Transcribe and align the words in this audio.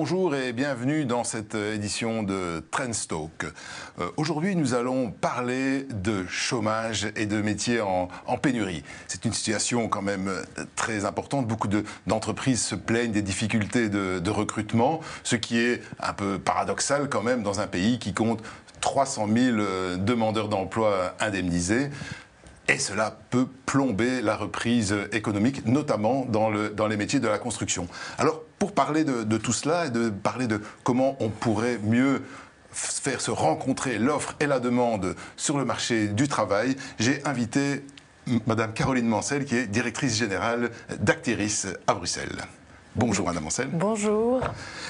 Bonjour 0.00 0.36
et 0.36 0.52
bienvenue 0.52 1.06
dans 1.06 1.24
cette 1.24 1.56
édition 1.56 2.22
de 2.22 2.62
Trendstalk. 2.70 3.46
Euh, 3.98 4.08
Aujourd'hui, 4.16 4.54
nous 4.54 4.74
allons 4.74 5.10
parler 5.10 5.88
de 5.92 6.24
chômage 6.28 7.08
et 7.16 7.26
de 7.26 7.42
métiers 7.42 7.80
en, 7.80 8.06
pénurie. 8.40 8.84
C'est 9.08 9.24
une 9.24 9.32
situation 9.32 9.88
quand 9.88 10.00
même 10.00 10.28
euh, 10.28 10.44
très 10.76 11.04
importante. 11.04 11.48
Beaucoup 11.48 11.66
de- 11.66 11.82
d'entreprises 12.06 12.62
se 12.62 12.76
plaignent 12.76 13.10
des 13.10 13.22
difficultés 13.22 13.88
de, 13.88 14.20
de 14.20 14.30
recrutement, 14.30 15.00
ce 15.24 15.34
qui 15.34 15.58
est 15.58 15.82
un 15.98 16.12
peu 16.12 16.38
paradoxal 16.38 17.08
quand 17.08 17.24
même 17.24 17.42
dans 17.42 17.58
un 17.58 17.66
pays 17.66 17.98
qui 17.98 18.14
compte 18.14 18.40
300 18.80 19.26
000 19.26 19.56
euh, 19.58 19.96
demandeurs 19.96 20.48
d'emploi 20.48 21.16
indemnisés. 21.18 21.90
Et 22.68 22.78
cela 22.78 23.16
peut 23.30 23.46
plomber 23.66 24.20
la 24.20 24.36
reprise 24.36 24.94
économique, 25.12 25.64
notamment 25.66 26.26
dans, 26.26 26.50
le- 26.50 26.68
dans 26.70 26.86
les 26.86 26.96
métiers 26.98 27.18
de 27.20 27.28
la 27.28 27.38
construction. 27.38 27.88
Alors, 28.18 28.42
pour 28.58 28.72
parler 28.72 29.04
de, 29.04 29.22
de 29.22 29.38
tout 29.38 29.52
cela 29.54 29.86
et 29.86 29.90
de 29.90 30.10
parler 30.10 30.46
de 30.46 30.60
comment 30.84 31.16
on 31.20 31.30
pourrait 31.30 31.78
mieux 31.82 32.22
faire 32.70 33.20
se 33.22 33.30
rencontrer 33.30 33.98
l'offre 33.98 34.34
et 34.40 34.46
la 34.46 34.60
demande 34.60 35.14
sur 35.36 35.56
le 35.56 35.64
marché 35.64 36.08
du 36.08 36.28
travail, 36.28 36.76
j'ai 36.98 37.24
invité 37.26 37.84
Madame 38.46 38.74
Caroline 38.74 39.06
Mancel, 39.06 39.46
qui 39.46 39.56
est 39.56 39.66
directrice 39.66 40.16
générale 40.18 40.70
d'Actiris 41.00 41.66
à 41.86 41.94
Bruxelles. 41.94 42.44
Bonjour, 42.94 43.26
Madame 43.26 43.44
Mancel. 43.44 43.68
Bonjour. 43.72 44.40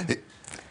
Et 0.08 0.20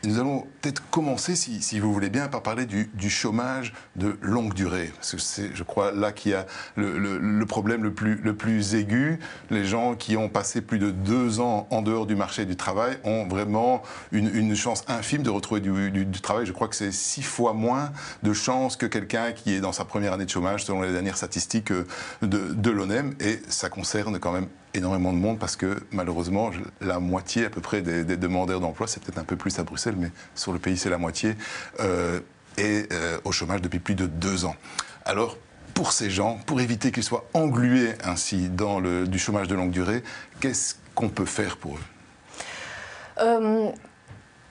nous 0.08 0.20
allons 0.20 0.48
peut-être 0.62 0.82
commencer, 0.90 1.36
si, 1.36 1.80
vous 1.80 1.94
voulez 1.94 2.10
bien, 2.10 2.28
par 2.28 2.42
parler 2.42 2.66
du, 2.66 3.10
chômage 3.10 3.74
de 3.96 4.18
longue 4.22 4.54
durée. 4.54 4.92
Parce 4.96 5.12
que 5.12 5.18
c'est, 5.18 5.52
je 5.54 5.64
crois, 5.64 5.92
là 5.92 6.12
qu'il 6.12 6.32
y 6.32 6.34
a 6.34 6.46
le, 6.76 7.44
problème 7.46 7.84
le 7.84 7.94
plus, 7.94 8.76
aigu. 8.76 9.20
Les 9.50 9.66
gens 9.66 9.96
qui 9.96 10.18
ont 10.18 10.30
passé 10.30 10.62
plus 10.62 10.80
de 10.80 10.92
deux 10.92 11.40
ans 11.40 11.68
en 11.72 11.82
dehors 11.82 12.06
du 12.06 12.16
marché 12.16 12.46
du 12.46 12.56
travail 12.56 12.98
ont 13.04 13.28
vraiment 13.28 13.84
une, 14.12 14.56
chance 14.56 14.86
infime 14.88 15.24
de 15.24 15.30
retrouver 15.30 15.60
du, 15.62 16.22
travail. 16.22 16.46
Je 16.46 16.54
crois 16.54 16.68
que 16.68 16.76
c'est 16.76 16.92
six 16.92 17.22
fois 17.22 17.54
moins 17.54 17.92
de 18.24 18.34
chances 18.34 18.78
que 18.78 18.86
quelqu'un 18.86 19.34
qui 19.34 19.54
est 19.54 19.60
dans 19.60 19.74
sa 19.74 19.86
première 19.86 20.14
année 20.14 20.26
de 20.26 20.30
chômage, 20.30 20.64
selon 20.64 20.82
les 20.82 20.94
dernières 20.94 21.18
statistiques 21.18 21.72
euh, 21.72 21.86
de 22.22 22.72
l'ONEM. 22.72 23.14
Et 23.20 23.42
ça 23.50 23.70
concerne 23.70 24.20
quand 24.20 24.32
même 24.32 24.48
énormément 24.78 25.14
de 25.14 25.18
monde 25.18 25.40
parce 25.40 25.56
que 25.56 25.78
malheureusement, 25.92 26.52
la 26.82 27.00
moitié 27.00 27.46
à 27.46 27.50
peu 27.50 27.62
près 27.62 27.82
des, 27.82 28.04
des 28.04 28.18
demandeurs 28.18 28.60
d'emploi, 28.60 28.88
c'est 28.88 29.04
peut-être 29.04 29.18
un 29.18 29.24
peu 29.24 29.36
plus 29.36 29.58
à 29.60 29.64
Bruxelles, 29.64 29.96
mais 29.98 30.12
sur 30.36 30.54
le 30.54 30.60
pays, 30.60 30.78
c'est 30.78 30.90
la 30.90 30.98
moitié, 30.98 31.36
euh, 31.80 32.20
est 32.58 32.92
euh, 32.92 33.20
au 33.24 33.32
chômage 33.32 33.62
depuis 33.62 33.80
plus 33.80 33.96
de 33.96 34.08
deux 34.08 34.46
ans. 34.46 34.56
Alors, 35.06 35.38
pour 35.74 35.92
ces 35.92 36.10
gens, 36.10 36.40
pour 36.46 36.60
éviter 36.60 36.92
qu'ils 36.92 37.04
soient 37.04 37.26
englués 37.34 37.94
ainsi 38.04 38.50
dans 38.50 38.80
le, 38.80 39.08
du 39.08 39.20
chômage 39.20 39.48
de 39.48 39.56
longue 39.56 39.72
durée, 39.72 40.04
qu'est-ce 40.40 40.76
qu'on 40.96 41.10
peut 41.10 41.26
faire 41.26 41.58
pour 41.58 41.76
eux? 41.76 41.80
Euh, 43.20 43.72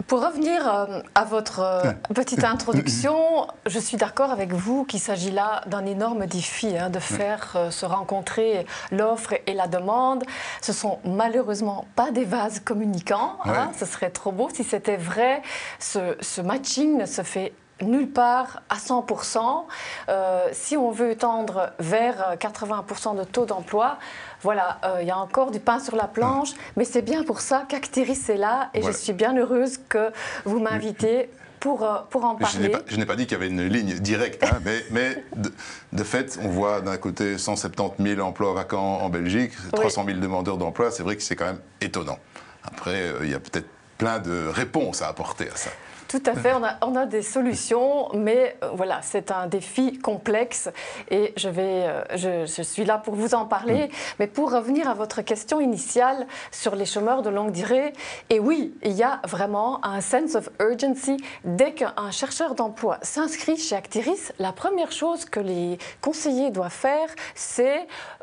pour 0.07 0.25
revenir 0.25 0.73
euh, 0.73 1.01
à 1.15 1.25
votre 1.25 1.61
euh, 1.61 1.93
petite 2.15 2.45
introduction, 2.45 3.47
je 3.67 3.79
suis 3.79 3.97
d'accord 3.97 4.31
avec 4.31 4.53
vous 4.53 4.85
qu'il 4.85 5.01
s'agit 5.01 5.33
là 5.33 5.63
d'un 5.67 5.85
énorme 5.85 6.27
défi 6.27 6.77
hein, 6.79 6.91
de 6.91 6.99
faire 7.01 7.53
euh, 7.57 7.71
se 7.71 7.87
rencontrer 7.87 8.67
l'offre 8.93 9.35
et 9.47 9.55
la 9.55 9.67
demande. 9.67 10.25
Ce 10.63 10.73
sont 10.73 10.99
malheureusement 11.05 11.87
pas 11.97 12.11
des 12.13 12.25
vases 12.25 12.61
communicants. 12.61 13.37
hein, 13.45 13.51
Ouais. 13.51 13.75
ce 13.79 13.85
serait 13.87 14.11
trop 14.11 14.33
beau 14.33 14.49
si 14.53 14.63
c'était 14.65 14.97
vrai. 14.97 15.43
Ce, 15.81 16.17
ce 16.21 16.41
matching 16.41 16.97
ne 16.99 17.07
se 17.07 17.23
fait 17.23 17.53
nulle 17.83 18.09
part 18.11 18.63
à 18.69 18.77
100%. 18.77 19.65
Euh, 20.09 20.49
si 20.53 20.77
on 20.77 20.91
veut 20.91 21.15
tendre 21.17 21.71
vers 21.79 22.31
euh, 22.31 22.37
80% 22.37 23.17
de 23.19 23.25
taux 23.25 23.45
d'emploi, 23.47 23.99
voilà, 24.43 24.79
euh, 24.85 24.99
il 25.03 25.09
y 25.09 25.11
a 25.11 25.19
encore 25.19 25.51
du 25.51 25.61
pain 25.61 25.79
sur 25.79 25.97
la 25.97 26.07
planche, 26.07 26.51
mais 26.77 26.85
c'est 26.85 27.03
bien 27.03 27.23
pour 27.25 27.41
ça 27.41 27.65
qu'Actiris 27.69 28.29
est 28.31 28.37
là 28.37 28.71
et 28.75 28.81
Voilà. 28.81 28.97
je 28.97 29.03
suis 29.03 29.13
bien 29.13 29.37
heureuse 29.37 29.79
que 29.89 30.11
vous 30.45 30.59
m'invitez 30.61 31.31
pour, 31.61 31.85
euh, 31.85 31.99
pour 32.11 32.25
en 32.25 32.37
Je 32.39 32.59
n'ai 32.59 32.69
parler. 32.69 32.85
pas, 32.85 32.91
je 32.93 32.97
n'ai 32.97 33.07
pas 33.07 33.17
dit 33.17 33.27
qu'il 33.27 33.33
y 33.33 33.41
avait 33.41 33.49
une 33.49 33.67
ligne 33.67 33.95
directe, 33.99 34.45
hein, 34.45 34.59
mais, 34.65 34.85
mais 34.91 35.25
de, 35.37 35.53
de 35.93 36.05
fait, 36.05 36.39
on 36.43 36.49
voit 36.49 36.81
d'un 36.81 36.97
côté 36.97 37.39
170 37.39 38.03
000 38.17 38.21
emplois 38.27 38.53
vacants 38.55 39.01
en 39.01 39.09
Belgique, 39.09 39.53
300 39.73 40.05
000 40.07 40.19
demandeurs 40.19 40.59
d'emploi, 40.59 40.91
c'est 40.91 41.03
vrai 41.03 41.17
que 41.17 41.23
c'est 41.23 41.37
quand 41.37 41.47
même 41.47 41.61
étonnant. 41.81 42.19
Après, 42.63 42.95
euh, 43.03 43.21
il 43.23 43.31
y 43.31 43.35
a 43.35 43.41
peut-être 43.41 43.69
plein 43.99 44.19
de 44.19 44.49
réponses 44.49 45.03
à 45.03 45.09
apporter 45.09 45.49
à 45.51 45.57
ça. 45.57 45.71
Tout 46.09 46.23
à 46.25 46.35
fait, 46.35 46.53
on 46.53 46.63
a, 46.63 46.77
on 46.83 46.95
a 46.95 47.05
des 47.05 47.21
solutions, 47.21 48.11
mais 48.15 48.57
euh, 48.63 48.71
voilà, 48.75 49.01
c'est 49.03 49.33
un 49.33 49.49
défi 49.49 49.99
complexe 49.99 50.71
et 51.11 51.35
je, 51.37 51.49
vais, 51.49 51.89
euh, 51.89 52.05
je, 52.15 52.47
je 52.47 52.63
suis 52.63 52.85
là 52.85 52.99
pour 52.99 53.17
vous 53.17 53.35
en 53.35 53.45
parler. 53.45 53.91
Mais 54.21 54.29
pour 54.29 54.53
revenir 54.53 54.89
à 54.89 54.95
votre 54.95 55.23
question 55.23 55.61
initiale 55.61 56.29
sur 56.53 56.77
les 56.77 56.87
chômeurs 56.87 57.23
de 57.23 57.31
longue 57.31 57.51
durée, 57.51 57.93
et 58.31 58.39
oui, 58.39 58.73
il 58.85 58.93
y 58.93 59.03
a 59.03 59.21
vraiment 59.25 59.85
un 59.85 60.01
sense 60.01 60.37
of 60.37 60.49
urgency. 60.61 61.17
Dès 61.45 61.73
qu'un 61.73 62.13
chercheur 62.13 62.55
d'emploi 62.55 62.99
s'inscrit 63.03 63.57
chez 63.57 63.75
Actiris, 63.75 64.33
la 64.39 64.53
première 64.53 64.93
chose 64.93 65.25
que 65.25 65.41
les 65.41 65.77
conseillers 66.01 66.53
doivent 66.53 66.71
faire, 66.71 67.09
c'est 67.35 67.79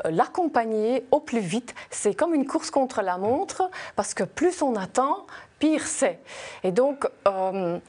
euh, 0.06 0.09
l'accompagner 0.09 1.06
au 1.12 1.19
plus 1.19 1.41
vite. 1.41 1.75
C'est 1.89 2.13
comme 2.13 2.33
une 2.33 2.45
course 2.45 2.72
contre 2.72 3.01
la 3.01 3.17
montre, 3.17 3.69
parce 3.97 4.13
que 4.13 4.23
plus 4.23 4.62
on 4.62 4.78
attend, 4.78 5.25
pire 5.63 5.88
c'est. 5.88 6.19
Et 6.63 6.74
donc, 6.74 7.07
euh, 7.25 7.79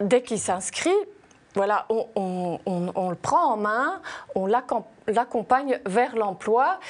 dès 0.00 0.22
qu'il 0.22 0.38
s'inscrit, 0.38 0.96
voilà, 1.54 1.86
on, 1.90 2.58
le 3.10 3.14
prend 3.14 3.52
en 3.52 3.56
main, 3.58 4.00
on 4.34 4.46
l'accom- 4.46 4.86
l'accompagne 5.06 5.80
vers 5.84 6.16
l'emploi, 6.16 6.80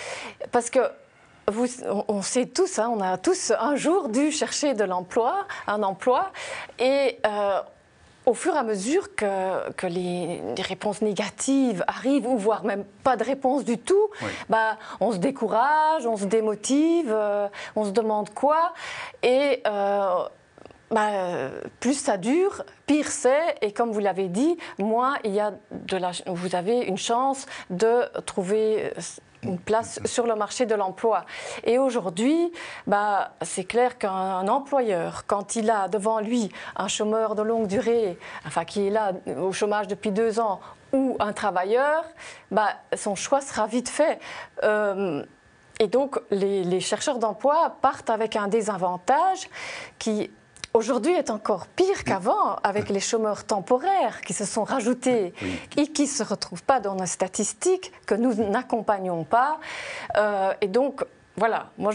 parce 0.53 0.71
que 0.71 0.79
on 2.09 2.23
sait 2.23 2.47
tous, 2.47 2.79
hein, 2.79 2.93
on 2.95 3.01
a 3.01 3.17
tous 3.17 3.53
un 3.59 3.75
jour 3.75 4.09
dû 4.09 4.31
chercher 4.31 4.75
de 4.75 4.85
l'emploi, 4.85 5.47
un 5.67 5.83
emploi, 5.83 6.31
et 6.79 7.19
euh, 7.27 7.61
au 8.28 8.34
fur 8.34 8.55
et 8.55 8.59
à 8.59 8.62
mesure 8.62 9.15
que, 9.16 9.71
que 9.72 9.87
les, 9.87 10.43
les 10.55 10.62
réponses 10.62 11.00
négatives 11.00 11.83
arrivent, 11.87 12.27
ou 12.28 12.37
voire 12.37 12.62
même 12.62 12.84
pas 13.03 13.16
de 13.16 13.25
réponse 13.25 13.65
du 13.65 13.78
tout, 13.78 14.09
Oui. 14.22 14.28
bah, 14.50 14.77
on 15.00 15.12
se 15.12 15.16
décourage, 15.16 16.06
on 16.06 16.16
se 16.19 16.27
démotive, 16.27 17.11
euh, 17.11 17.49
on 17.75 17.84
se 17.87 17.91
demande 17.91 18.28
quoi. 18.34 18.75
Et 19.22 19.62
euh, 19.67 20.25
bah, 20.91 21.09
plus 21.81 21.94
ça 21.99 22.19
dure, 22.19 22.65
pire 22.87 23.09
c'est. 23.11 23.56
Et 23.62 23.72
comme 23.72 23.93
vous 23.93 24.00
l'avez 24.00 24.28
dit, 24.28 24.59
moins 24.78 25.15
il 25.25 25.33
y 25.34 25.41
a 25.41 25.53
de 25.71 25.97
la, 25.97 26.11
vous 26.27 26.55
avez 26.55 26.81
une 26.81 26.99
chance 26.99 27.47
de 27.71 28.03
trouver 28.27 28.93
euh, 28.97 29.00
une 29.43 29.59
place 29.59 30.00
sur 30.04 30.26
le 30.26 30.34
marché 30.34 30.66
de 30.66 30.75
l'emploi. 30.75 31.25
Et 31.65 31.78
aujourd'hui, 31.78 32.53
bah, 32.87 33.32
c'est 33.43 33.65
clair 33.65 33.99
qu'un 33.99 34.49
employeur, 34.49 35.25
quand 35.26 35.56
il 35.56 35.71
a 35.71 35.88
devant 35.88 36.21
lui 36.21 36.50
un 36.76 36.88
chômeur 36.88 37.34
de 37.34 37.43
longue 37.43 37.66
durée, 37.66 38.19
enfin 38.47 38.65
qui 38.65 38.87
est 38.87 38.91
là 38.91 39.12
au 39.41 39.53
chômage 39.53 39.87
depuis 39.87 40.10
deux 40.10 40.41
ans, 40.41 40.60
ou 40.93 41.16
un 41.21 41.32
travailleur, 41.32 42.04
bah, 42.50 42.71
son 42.97 43.15
choix 43.15 43.41
sera 43.41 43.66
vite 43.66 43.88
fait. 43.88 44.19
Euh, 44.65 45.22
et 45.81 45.87
donc, 45.87 46.19
les, 46.31 46.65
les 46.65 46.81
chercheurs 46.81 47.19
d'emploi 47.19 47.76
partent 47.81 48.10
avec 48.10 48.34
un 48.34 48.49
désavantage 48.49 49.49
qui, 49.99 50.31
aujourd'hui, 50.78 51.12
est 51.12 51.31
encore 51.31 51.66
pire 51.66 52.05
qu'avant, 52.05 52.56
avec 52.62 52.89
les 52.89 53.00
chômeurs 53.00 53.44
temporaires 53.44 54.21
qui 54.22 54.33
se 54.33 54.44
sont 54.44 54.65
rajoutés 54.65 55.34
Oui. 55.43 55.61
et 55.77 55.87
qui 55.89 56.03
ne 56.03 56.09
se 56.09 56.22
retrouvent 56.22 56.62
pas 56.62 56.81
dans 56.81 56.94
nos 56.94 57.06
statistiques, 57.06 57.93
que 58.06 58.15
nous 58.15 58.33
n'accompagnons 58.34 59.25
pas. 59.25 59.59
Euh, 60.17 60.53
et 60.61 60.69
donc, 60.69 61.05
voilà, 61.37 61.71
moi, 61.78 61.93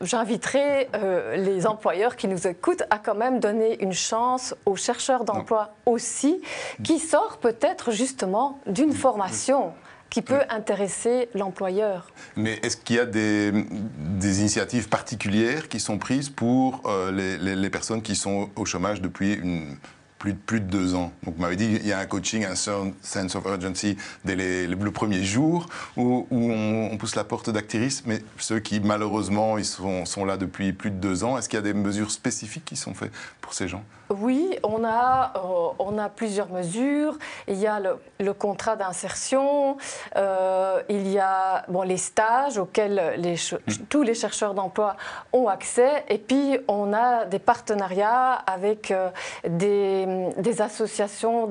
j'inviterai 0.00 0.88
euh, 0.94 1.36
les 1.36 1.66
employeurs 1.66 2.16
qui 2.16 2.26
nous 2.26 2.46
écoutent 2.48 2.82
à 2.90 2.98
quand 2.98 3.14
même 3.14 3.38
donner 3.38 3.80
une 3.82 3.92
chance 3.92 4.54
aux 4.66 4.76
chercheurs 4.76 5.24
d'emploi 5.24 5.70
aussi, 5.86 6.40
qui 6.82 6.98
sort 6.98 7.38
peut-être 7.38 7.92
justement 7.92 8.58
d'une 8.66 8.92
formation 8.92 9.72
qui 10.10 10.22
peut 10.22 10.42
intéresser 10.50 11.28
l'employeur. 11.34 12.08
Mais 12.36 12.58
est-ce 12.62 12.76
qu'il 12.76 12.96
y 12.96 12.98
a 12.98 13.06
des, 13.06 13.52
des 13.52 14.40
initiatives 14.40 14.88
particulières 14.88 15.68
qui 15.68 15.78
sont 15.80 15.98
prises 15.98 16.28
pour 16.28 16.82
euh, 16.86 17.12
les, 17.12 17.38
les- 17.38 17.56
les 17.56 17.70
personnes 17.70 18.02
qui 18.02 18.16
sont 18.16 18.50
au 18.56 18.64
chômage 18.64 19.00
depuis 19.00 19.34
une- 19.34 19.76
plus, 20.20 20.34
de- 20.34 20.38
plus 20.38 20.60
de 20.60 20.66
deux 20.66 20.94
ans. 20.94 21.10
Donc, 21.24 21.34
vous 21.36 21.42
m'avez 21.42 21.56
dit 21.56 21.78
qu'il 21.78 21.88
y 21.88 21.92
a 21.92 21.98
un 21.98 22.06
coaching, 22.06 22.44
un 22.44 22.54
sen- 22.54 22.92
sense 23.02 23.34
of 23.34 23.44
urgency 23.46 23.96
dès 24.24 24.36
les- 24.36 24.66
les- 24.68 24.76
le 24.76 24.90
premier 24.92 25.24
jour 25.24 25.66
où, 25.96 26.26
où 26.30 26.52
on, 26.52 26.90
on 26.92 26.96
pousse 26.98 27.16
la 27.16 27.24
porte 27.24 27.50
d'Actiris, 27.50 28.02
mais 28.06 28.22
ceux 28.38 28.60
qui 28.60 28.78
malheureusement 28.80 29.56
ils 29.58 29.64
sont, 29.64 30.04
sont 30.04 30.24
là 30.26 30.36
depuis 30.36 30.72
plus 30.74 30.90
de 30.90 30.96
deux 30.96 31.24
ans, 31.24 31.36
est-ce 31.38 31.48
qu'il 31.48 31.56
y 31.56 31.60
a 31.60 31.62
des 31.64 31.74
mesures 31.74 32.10
spécifiques 32.10 32.66
qui 32.66 32.76
sont 32.76 32.94
faites 32.94 33.12
pour 33.40 33.54
ces 33.54 33.66
gens? 33.66 33.82
Oui, 34.10 34.56
on 34.64 34.82
a, 34.84 35.32
euh, 35.36 35.68
on 35.78 35.96
a 35.96 36.08
plusieurs 36.08 36.50
mesures. 36.50 37.16
Il 37.46 37.54
y 37.58 37.68
a 37.68 37.78
le, 37.78 37.96
le 38.18 38.32
contrat 38.34 38.74
d'insertion, 38.74 39.76
euh, 40.16 40.82
il 40.88 41.06
y 41.08 41.18
a 41.20 41.64
bon, 41.68 41.82
les 41.82 41.96
stages 41.96 42.58
auxquels 42.58 43.14
les 43.18 43.36
ch- 43.36 43.60
tous 43.88 44.02
les 44.02 44.14
chercheurs 44.14 44.54
d'emploi 44.54 44.96
ont 45.32 45.46
accès, 45.46 46.04
et 46.08 46.18
puis 46.18 46.58
on 46.66 46.92
a 46.92 47.24
des 47.24 47.38
partenariats 47.38 48.32
avec 48.32 48.90
euh, 48.90 49.10
des, 49.48 50.06
des, 50.36 50.62
associations 50.62 51.50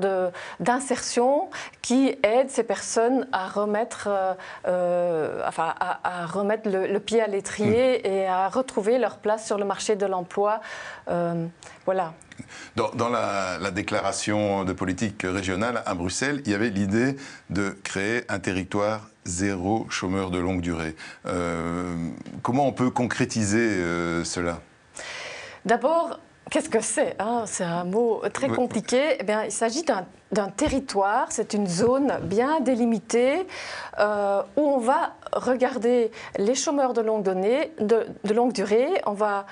d'insertion 0.60 1.50
qui 1.82 2.16
aident 2.24 2.50
ces 2.50 2.64
personnes 2.64 3.28
à 3.32 3.48
remettre, 3.48 4.10
enfin, 4.66 5.74
à, 5.80 6.26
remettre 6.26 6.70
le, 6.70 7.00
pied 7.00 7.22
à 7.22 7.28
l'étrier 7.28 8.00
hmm. 8.00 8.08
et 8.08 8.28
à 8.28 8.50
retrouver 8.50 8.98
leur 8.98 9.18
place 9.18 9.46
sur 9.46 9.58
le 9.58 9.66
marché 9.66 9.96
de 9.96 10.06
l'emploi. 10.06 10.62
voilà. 11.86 12.14
Dans, 12.76 13.10
la, 13.10 13.72
déclaration 13.72 14.64
de 14.64 14.74
politique 14.74 15.24
régionale 15.24 15.84
à 15.86 15.94
Bruxelles, 15.94 16.42
il 16.46 16.52
y 16.52 16.56
avait 16.56 16.70
l'idée 16.70 17.16
de 17.50 17.78
créer 17.84 18.24
un 18.30 18.40
territoire 18.40 19.10
zéro 19.26 19.86
chômeur 19.90 20.32
de 20.32 20.40
longue 20.40 20.62
durée. 20.62 20.96
Euh, 21.26 21.94
comment 22.42 22.68
on 22.68 22.72
peut 22.72 22.90
concrétiser 22.90 23.60
euh, 23.60 24.24
cela? 24.24 24.62
D'abord, 25.66 26.20
Qu'est-ce 26.50 26.70
que 26.70 26.82
c'est 26.82 27.16
hein? 27.20 27.44
C'est 27.46 27.64
un 27.64 27.84
mot 27.84 28.24
très 28.34 28.48
compliqué. 28.48 29.18
Eh 29.20 29.24
bien, 29.24 29.44
il 29.44 29.52
s'agit 29.52 29.84
d'un 30.32 30.50
territoire, 30.50 31.28
c'est 31.30 31.54
une 31.54 31.68
zone 31.68 32.18
bien 32.24 32.60
délimitée 32.60 33.46
euh, 34.00 34.42
où 34.58 34.62
on 34.62 34.80
va 34.80 35.14
regarder 35.34 36.12
les 36.38 36.56
chômeurs 36.56 36.94
de 36.94 37.02
longue, 37.02 37.24
de, 37.24 38.08
de 38.24 38.34
longue 38.34 38.54
durée. 38.54 38.90
On 39.06 39.14
va, 39.14 39.46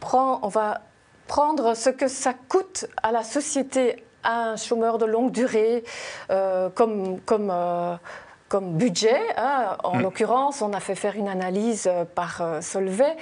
prendre, 0.00 0.40
on 0.42 0.48
va 0.48 0.82
prendre 1.26 1.74
ce 1.74 1.90
que 1.90 2.06
ça 2.06 2.34
coûte 2.34 2.86
à 3.02 3.10
la 3.10 3.24
société 3.24 4.04
un 4.22 4.56
chômeur 4.56 4.98
de 4.98 5.06
longue 5.06 5.30
durée 5.30 5.84
euh, 6.30 6.70
comme, 6.70 7.20
comme, 7.20 7.50
euh, 7.52 7.96
comme 8.48 8.74
budget. 8.74 9.20
Hein. 9.36 9.76
En 9.82 9.96
mm. 9.96 10.02
l'occurrence, 10.02 10.62
on 10.62 10.72
a 10.72 10.80
fait 10.80 10.94
faire 10.94 11.16
une 11.16 11.28
analyse 11.28 11.86
euh, 11.86 12.04
par 12.04 12.42
Solvay. 12.60 13.16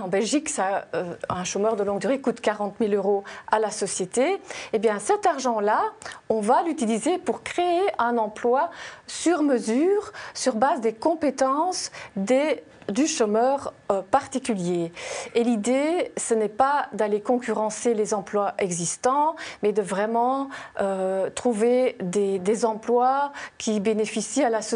En 0.00 0.08
Belgique, 0.08 0.48
ça, 0.48 0.86
un 1.28 1.44
chômeur 1.44 1.76
de 1.76 1.84
longue 1.84 2.00
durée 2.00 2.20
coûte 2.20 2.40
40 2.40 2.76
000 2.80 2.92
euros 2.94 3.24
à 3.50 3.58
la 3.58 3.70
société. 3.70 4.40
Eh 4.72 4.78
bien, 4.78 4.98
cet 4.98 5.26
argent-là, 5.26 5.82
on 6.28 6.40
va 6.40 6.62
l'utiliser 6.62 7.18
pour 7.18 7.42
créer 7.42 7.82
un 7.98 8.18
emploi 8.18 8.70
sur 9.06 9.42
mesure, 9.42 10.12
sur 10.34 10.54
base 10.54 10.80
des 10.80 10.92
compétences 10.92 11.90
des 12.16 12.62
du 12.88 13.06
chômeur 13.06 13.72
euh, 13.90 14.02
particulier. 14.02 14.92
Et 15.34 15.44
l'idée, 15.44 16.12
ce 16.16 16.34
n'est 16.34 16.48
pas 16.48 16.86
d'aller 16.92 17.20
concurrencer 17.20 17.94
les 17.94 18.14
emplois 18.14 18.54
existants, 18.58 19.36
mais 19.62 19.72
de 19.72 19.82
vraiment 19.82 20.48
euh, 20.80 21.30
trouver 21.30 21.96
des, 22.00 22.40
emplois 22.64 23.32
qui 23.58 23.80
bénéficient 23.80 24.44
à 24.44 24.50
la 24.50 24.62
société, 24.62 24.71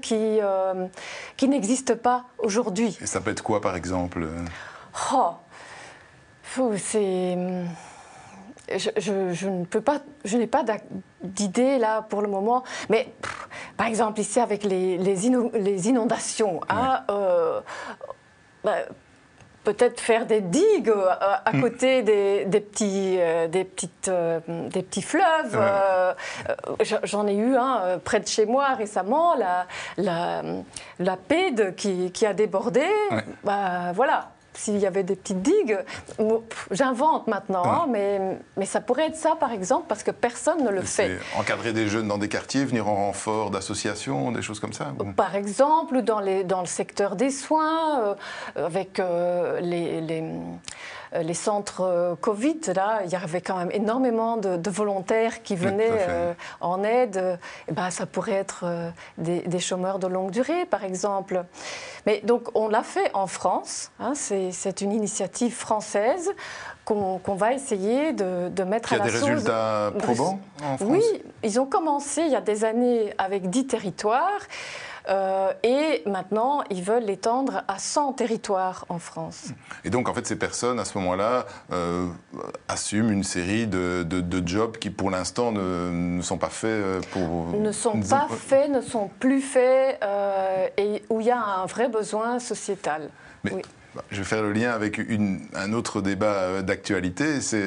qui, 0.00 0.38
euh, 0.40 0.86
qui 1.36 1.48
n'existent 1.48 1.96
pas 1.96 2.24
aujourd'hui. 2.38 2.96
Et 3.00 3.06
ça 3.06 3.20
peut 3.20 3.30
être 3.30 3.42
quoi, 3.42 3.60
par 3.60 3.76
exemple 3.76 4.26
Oh, 5.12 5.34
c'est 6.76 7.36
je, 8.68 9.48
ne 9.48 9.64
peux 9.64 9.80
pas, 9.80 10.00
je 10.24 10.36
n'ai 10.36 10.46
pas 10.46 10.64
d'idée 11.22 11.78
là 11.78 12.02
pour 12.02 12.22
le 12.22 12.28
moment, 12.28 12.64
mais 12.88 13.12
par 13.76 13.86
exemple 13.86 14.20
ici 14.20 14.40
avec 14.40 14.64
les, 14.64 14.98
les, 14.98 15.88
inondations, 15.88 16.60
hein, 16.68 17.04
euh, 17.10 17.60
bah, 18.64 18.78
peut-être 19.66 20.00
faire 20.00 20.26
des 20.26 20.40
digues 20.40 20.88
euh, 20.88 21.10
à, 21.44 21.52
mm. 21.52 21.60
côté 21.60 22.02
des, 22.02 22.46
petits, 22.60 23.16
euh, 23.18 23.48
des, 23.48 23.64
petites, 23.64 24.10
des 24.48 24.82
petits 24.82 25.02
fleuves. 25.02 25.58
J'en 27.02 27.26
ai 27.26 27.34
eu 27.34 27.56
un 27.56 27.98
près 28.02 28.20
de 28.20 28.28
chez 28.28 28.46
moi 28.46 28.74
récemment, 28.74 29.34
la, 29.34 29.66
la, 29.98 30.42
la 31.00 31.16
Pède 31.16 31.74
qui, 31.74 32.12
qui 32.12 32.24
a 32.24 32.32
débordé. 32.32 32.86
Bah, 33.44 33.92
voilà 33.92 34.30
s'il 34.56 34.78
y 34.78 34.86
avait 34.86 35.02
des 35.02 35.16
petites 35.16 35.42
digues. 35.42 35.78
J'invente 36.70 37.26
maintenant, 37.26 37.64
hein, 37.64 37.86
mais, 37.88 38.38
mais 38.56 38.66
ça 38.66 38.80
pourrait 38.80 39.06
être 39.06 39.16
ça, 39.16 39.36
par 39.38 39.52
exemple, 39.52 39.84
parce 39.88 40.02
que 40.02 40.10
personne 40.10 40.64
ne 40.64 40.70
le 40.70 40.82
fait. 40.82 41.18
Encadrer 41.36 41.72
des 41.72 41.88
jeunes 41.88 42.08
dans 42.08 42.18
des 42.18 42.28
quartiers, 42.28 42.64
venir 42.64 42.88
en 42.88 42.94
renfort 42.94 43.50
d'associations, 43.50 44.32
des 44.32 44.42
choses 44.42 44.60
comme 44.60 44.72
ça 44.72 44.92
Par 45.16 45.34
exemple, 45.34 46.02
dans, 46.02 46.20
les, 46.20 46.44
dans 46.44 46.60
le 46.60 46.66
secteur 46.66 47.16
des 47.16 47.30
soins, 47.30 48.16
euh, 48.56 48.66
avec 48.66 48.98
euh, 48.98 49.60
les, 49.60 50.00
les 50.00 50.24
les 51.14 51.34
centres 51.34 51.82
euh, 51.82 52.14
Covid, 52.16 52.60
là, 52.74 53.00
il 53.04 53.10
y 53.10 53.16
avait 53.16 53.40
quand 53.40 53.56
même 53.56 53.70
énormément 53.72 54.36
de, 54.36 54.70
volontaires 54.70 55.42
qui 55.42 55.56
venaient 55.56 55.90
euh, 55.90 56.34
en 56.60 56.82
aide. 56.82 57.38
Et 57.68 57.72
ben, 57.72 57.90
ça 57.90 58.06
pourrait 58.06 58.32
être 58.32 58.64
des, 59.18 59.58
chômeurs 59.58 59.98
de 59.98 60.06
longue 60.06 60.30
durée, 60.30 60.66
par 60.66 60.84
exemple. 60.84 61.44
Mais 62.04 62.20
donc, 62.24 62.48
on 62.54 62.68
l'a 62.68 62.82
fait 62.82 63.10
en 63.14 63.26
France. 63.26 63.90
Hein, 64.00 64.12
c'est 64.14 64.80
une 64.80 64.92
initiative 64.92 65.54
française 65.54 66.30
qu'on 66.84 67.34
va 67.34 67.52
essayer 67.52 68.12
de, 68.12 68.62
mettre 68.62 68.92
à 68.92 68.98
la 68.98 69.08
Il 69.08 69.12
y 69.12 69.16
a 69.16 69.20
des 69.20 69.26
résultats 69.26 69.92
probants 69.98 70.40
en 70.62 70.76
France? 70.76 70.88
Oui, 70.88 71.02
ils 71.42 71.58
ont 71.58 71.66
commencé 71.66 72.22
il 72.22 72.30
y 72.30 72.36
a 72.36 72.40
des 72.40 72.64
années 72.64 73.12
avec 73.18 73.50
10 73.50 73.66
territoires. 73.66 74.40
Euh, 75.08 75.52
et 75.62 76.02
maintenant, 76.06 76.64
ils 76.70 76.82
veulent 76.82 77.04
l'étendre 77.04 77.62
à 77.68 77.78
100 77.78 78.14
territoires 78.14 78.84
en 78.88 78.98
France. 78.98 79.48
Et 79.84 79.90
donc, 79.90 80.08
en 80.08 80.14
fait, 80.14 80.26
ces 80.26 80.36
personnes, 80.36 80.80
à 80.80 80.84
ce 80.84 80.98
moment-là, 80.98 81.46
euh, 81.72 82.06
assument 82.68 83.10
une 83.10 83.22
série 83.22 83.66
de, 83.66 84.02
de, 84.02 84.46
jobs 84.46 84.76
qui, 84.78 84.90
pour 84.90 85.10
l'instant, 85.10 85.52
ne, 85.52 85.90
ne, 86.16 86.22
sont 86.22 86.38
pas 86.38 86.48
faits 86.48 86.70
euh, 86.70 87.00
pour... 87.12 87.52
Ne 87.58 87.72
sont 87.72 88.00
pas 88.00 88.26
faits, 88.28 88.70
ne 88.70 88.80
sont 88.80 89.08
plus 89.20 89.40
faits, 89.40 90.00
et 90.76 91.02
où 91.08 91.20
il 91.20 91.26
y 91.26 91.30
a 91.30 91.40
un 91.40 91.66
vrai 91.66 91.88
besoin 91.88 92.38
sociétal. 92.38 93.10
Mais... 93.44 93.62
Bah, 93.94 94.02
je 94.10 94.18
vais 94.18 94.24
faire 94.24 94.42
le 94.42 94.52
lien 94.52 94.72
avec 94.72 94.98
une, 94.98 95.48
un 95.54 95.72
autre 95.72 96.02
débat 96.02 96.60
d'actualité. 96.60 97.40
C'est, 97.40 97.64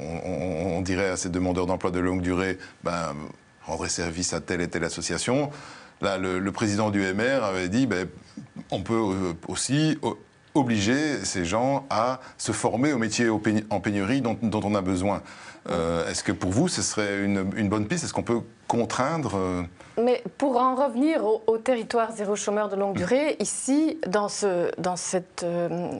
on, 0.00 0.80
dirait 0.80 1.10
à 1.10 1.16
ces 1.16 1.28
demandeurs 1.28 1.66
d'emploi 1.66 1.92
de 1.92 2.00
longue 2.00 2.20
durée, 2.20 2.58
ben, 2.82 3.14
rendrez 3.62 3.88
service 3.88 4.32
à 4.32 4.40
telle 4.40 4.60
et 4.60 4.66
telle 4.66 4.82
association. 4.82 5.52
Là, 6.00 6.18
le, 6.18 6.52
président 6.52 6.90
du 6.90 7.00
MR 7.00 7.42
avait 7.42 7.68
dit 7.68 7.86
ben, 7.86 8.06
on 8.70 8.82
peut 8.82 8.94
euh, 8.94 9.32
aussi 9.48 9.98
obliger 10.54 11.24
ces 11.24 11.44
gens 11.44 11.86
à 11.90 12.20
se 12.38 12.52
former 12.52 12.92
au 12.92 12.98
métier 12.98 13.28
en 13.28 13.80
pénurie 13.80 14.20
dont, 14.20 14.38
on 14.42 14.74
a 14.74 14.80
besoin. 14.80 15.22
Euh, 15.68 16.08
est-ce 16.10 16.22
que 16.22 16.32
pour 16.32 16.50
vous, 16.50 16.68
ce 16.68 16.82
serait 16.82 17.24
une, 17.24 17.68
bonne 17.68 17.86
piste? 17.86 18.04
Est-ce 18.04 18.12
qu'on 18.12 18.22
peut 18.22 18.40
contraindre 18.68 19.36
euh, 19.36 19.62
mais 19.96 20.22
pour 20.36 20.56
en 20.58 20.74
revenir 20.74 21.24
au, 21.24 21.58
territoire 21.58 22.12
zéro 22.12 22.36
chômeur 22.36 22.68
de 22.68 22.76
longue 22.76 22.96
durée, 22.96 23.36
ici, 23.40 23.98
dans 24.06 24.28
ce, 24.28 24.70
dans 24.78 24.96
cette, 24.96 25.42
euh, 25.42 25.90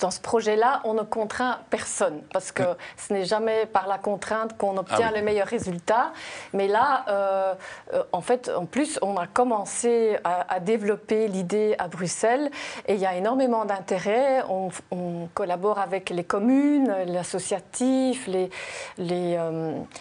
dans 0.00 0.10
ce 0.10 0.20
projet-là, 0.20 0.80
on 0.84 0.94
ne 0.94 1.02
contraint 1.02 1.58
personne, 1.68 2.22
parce 2.32 2.52
que 2.52 2.62
ce 2.96 3.12
n'est 3.12 3.24
jamais 3.24 3.66
par 3.66 3.88
la 3.88 3.98
contrainte 3.98 4.56
qu'on 4.56 4.76
obtient 4.76 5.08
ah 5.10 5.12
les 5.12 5.22
meilleurs 5.22 5.48
résultats. 5.48 6.12
Mais 6.52 6.68
là, 6.68 7.04
euh, 7.08 7.54
euh, 7.94 8.02
en 8.12 8.20
fait, 8.20 8.48
en 8.48 8.66
plus, 8.66 8.98
on 9.02 9.16
a 9.16 9.26
commencé 9.26 10.18
à, 10.24 10.60
développer 10.60 11.26
l'idée 11.26 11.74
à 11.78 11.88
Bruxelles, 11.88 12.50
et 12.86 12.94
il 12.94 13.00
y 13.00 13.06
a 13.06 13.16
énormément 13.16 13.64
d'intérêt. 13.64 14.42
On, 14.48 14.70
collabore 15.34 15.78
avec 15.78 16.10
les 16.10 16.24
communes, 16.24 16.94
l'associatif, 17.06 18.26
les, 18.26 18.50
les, 18.98 19.38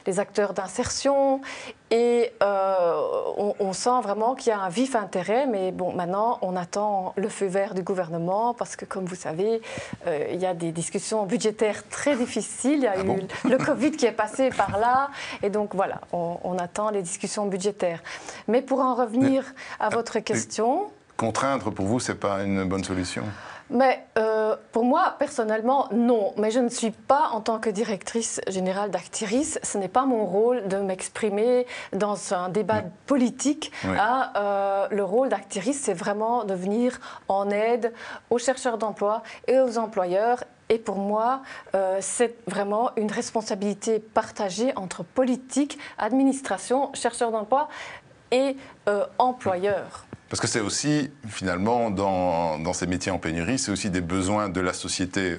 les 0.06 0.20
acteurs 0.20 0.54
d'insertion, 0.54 1.42
et 1.92 2.32
on, 2.40 3.74
sent 3.74 4.02
vraiment 4.02 4.36
qu'il 4.36 4.50
y 4.50 4.54
a 4.54 4.60
un 4.60 4.70
vif 4.70 4.96
intérêt, 4.96 5.46
mais 5.46 5.72
bon, 5.72 5.94
maintenant, 5.94 6.40
on 6.42 6.56
attend 6.56 7.14
le 7.16 7.30
feu 7.30 7.48
vert 7.48 7.74
du 7.74 7.84
gouvernement 7.84 8.54
parce 8.54 8.76
que, 8.76 8.86
comme 8.86 9.06
vous 9.06 9.16
savez, 9.16 9.62
euh, 10.08 10.28
il 10.32 10.40
y 10.40 10.46
a 10.46 10.54
des 10.54 10.72
discussions 10.72 11.26
budgétaires 11.26 11.88
très 11.88 12.16
difficiles. 12.16 12.80
Il 12.80 12.84
y 12.84 12.88
a 12.88 12.94
ah 12.98 13.04
eu 13.04 13.50
le 13.50 13.58
Covid 13.58 13.92
qui 13.92 14.06
est 14.06 14.12
passé 14.12 14.50
par 14.50 14.78
là, 14.78 15.10
et 15.44 15.50
donc 15.50 15.76
voilà, 15.76 16.02
on, 16.12 16.58
attend 16.58 16.92
les 16.92 17.02
discussions 17.02 17.46
budgétaires. 17.46 18.02
Mais 18.48 18.62
pour 18.62 18.80
en 18.82 18.96
revenir 18.96 19.44
à 19.80 19.90
votre 19.90 20.20
question. 20.20 20.92
Contraindre, 21.18 21.72
pour 21.72 21.86
vous, 21.86 22.00
c'est 22.00 22.16
pas 22.16 22.44
une 22.44 22.64
bonne 22.66 22.84
solution? 22.84 23.24
Mais 23.72 24.06
euh, 24.18 24.58
pour 24.74 24.84
moi, 24.84 25.16
personnellement, 25.18 25.88
non. 25.94 26.34
Mais 26.38 26.52
je 26.52 26.60
ne 26.60 26.68
suis 26.68 26.92
pas, 26.92 27.30
en 27.32 27.40
tant 27.40 27.58
que 27.58 27.70
directrice 27.70 28.42
générale 28.48 28.92
d'Actiris, 28.92 29.60
ce 29.64 29.78
n'est 29.78 29.88
pas 29.88 30.06
mon 30.06 30.26
rôle 30.26 30.68
de 30.68 30.78
m'exprimer 30.78 31.66
dans 31.94 32.34
un 32.34 32.50
débat 32.50 32.84
politique. 33.06 33.72
Hein. 33.86 34.30
Euh, 34.36 34.88
le 34.92 35.04
rôle 35.06 35.30
d'Actiris, 35.30 35.80
c'est 35.80 35.94
vraiment 35.94 36.44
de 36.44 36.54
venir 36.54 37.00
en 37.30 37.50
aide 37.50 37.94
aux 38.30 38.38
chercheurs 38.38 38.78
d'emploi 38.78 39.24
et 39.48 39.60
aux 39.60 39.78
employeurs 39.78 40.44
et 40.68 40.78
pour 40.78 40.98
moi, 40.98 41.42
euh, 41.76 41.98
c'est 42.00 42.36
vraiment 42.48 42.92
une 42.96 43.12
responsabilité 43.12 44.00
partagée 44.00 44.72
entre 44.78 45.04
politique, 45.04 45.78
administration, 45.98 46.92
chercheurs 46.94 47.32
d'emploi 47.32 47.68
et 48.32 48.56
employeurs. 49.18 50.06
Parce 50.32 50.40
que 50.40 50.48
c'est 50.48 50.62
aussi, 50.62 51.12
finalement, 51.28 51.92
dans, 51.92 52.72
ces 52.72 52.88
métiers 52.88 53.12
en 53.12 53.18
pénurie, 53.18 53.60
c'est 53.60 53.70
aussi 53.70 53.90
des 53.90 54.00
besoins 54.00 54.48
de 54.48 54.62
la 54.62 54.72
société 54.72 55.38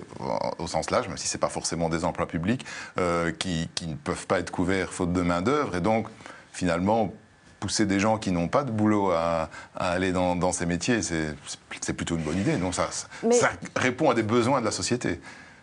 au 0.59 0.67
sens 0.67 0.91
large, 0.91 1.09
même 1.09 1.17
si 1.17 1.27
ce 1.27 1.35
n'est 1.35 1.41
pas 1.41 1.49
forcément 1.49 1.89
des 1.89 2.05
emplois 2.05 2.29
publics, 2.29 2.67
euh, 2.99 3.33
qui, 3.33 3.71
ne 3.87 3.95
peuvent 3.95 4.27
pas 4.27 4.39
être 4.39 4.51
couverts 4.51 4.93
faute 4.93 5.15
de 5.15 5.23
main-d'œuvre. 5.23 5.77
Et 5.77 5.81
donc, 5.81 6.09
finalement, 6.53 7.11
pousser 7.59 7.87
des 7.87 8.01
gens 8.01 8.19
qui 8.19 8.33
n'ont 8.33 8.49
pas 8.49 8.65
de 8.65 8.71
boulot 8.71 9.13
à, 9.13 9.49
aller 9.79 10.13
dans, 10.13 10.53
ces 10.53 10.67
métiers, 10.67 11.01
c'est 11.01 11.95
plutôt 11.95 12.17
une 12.17 12.23
bonne 12.25 12.39
idée. 12.39 12.59
Donc 12.59 12.75
ça, 12.75 12.91
ça 12.91 13.51
répond 13.75 14.11
à 14.11 14.15
des 14.15 14.23
besoins 14.23 14.61
de 14.61 14.67
la 14.67 14.73
société. 14.73 15.23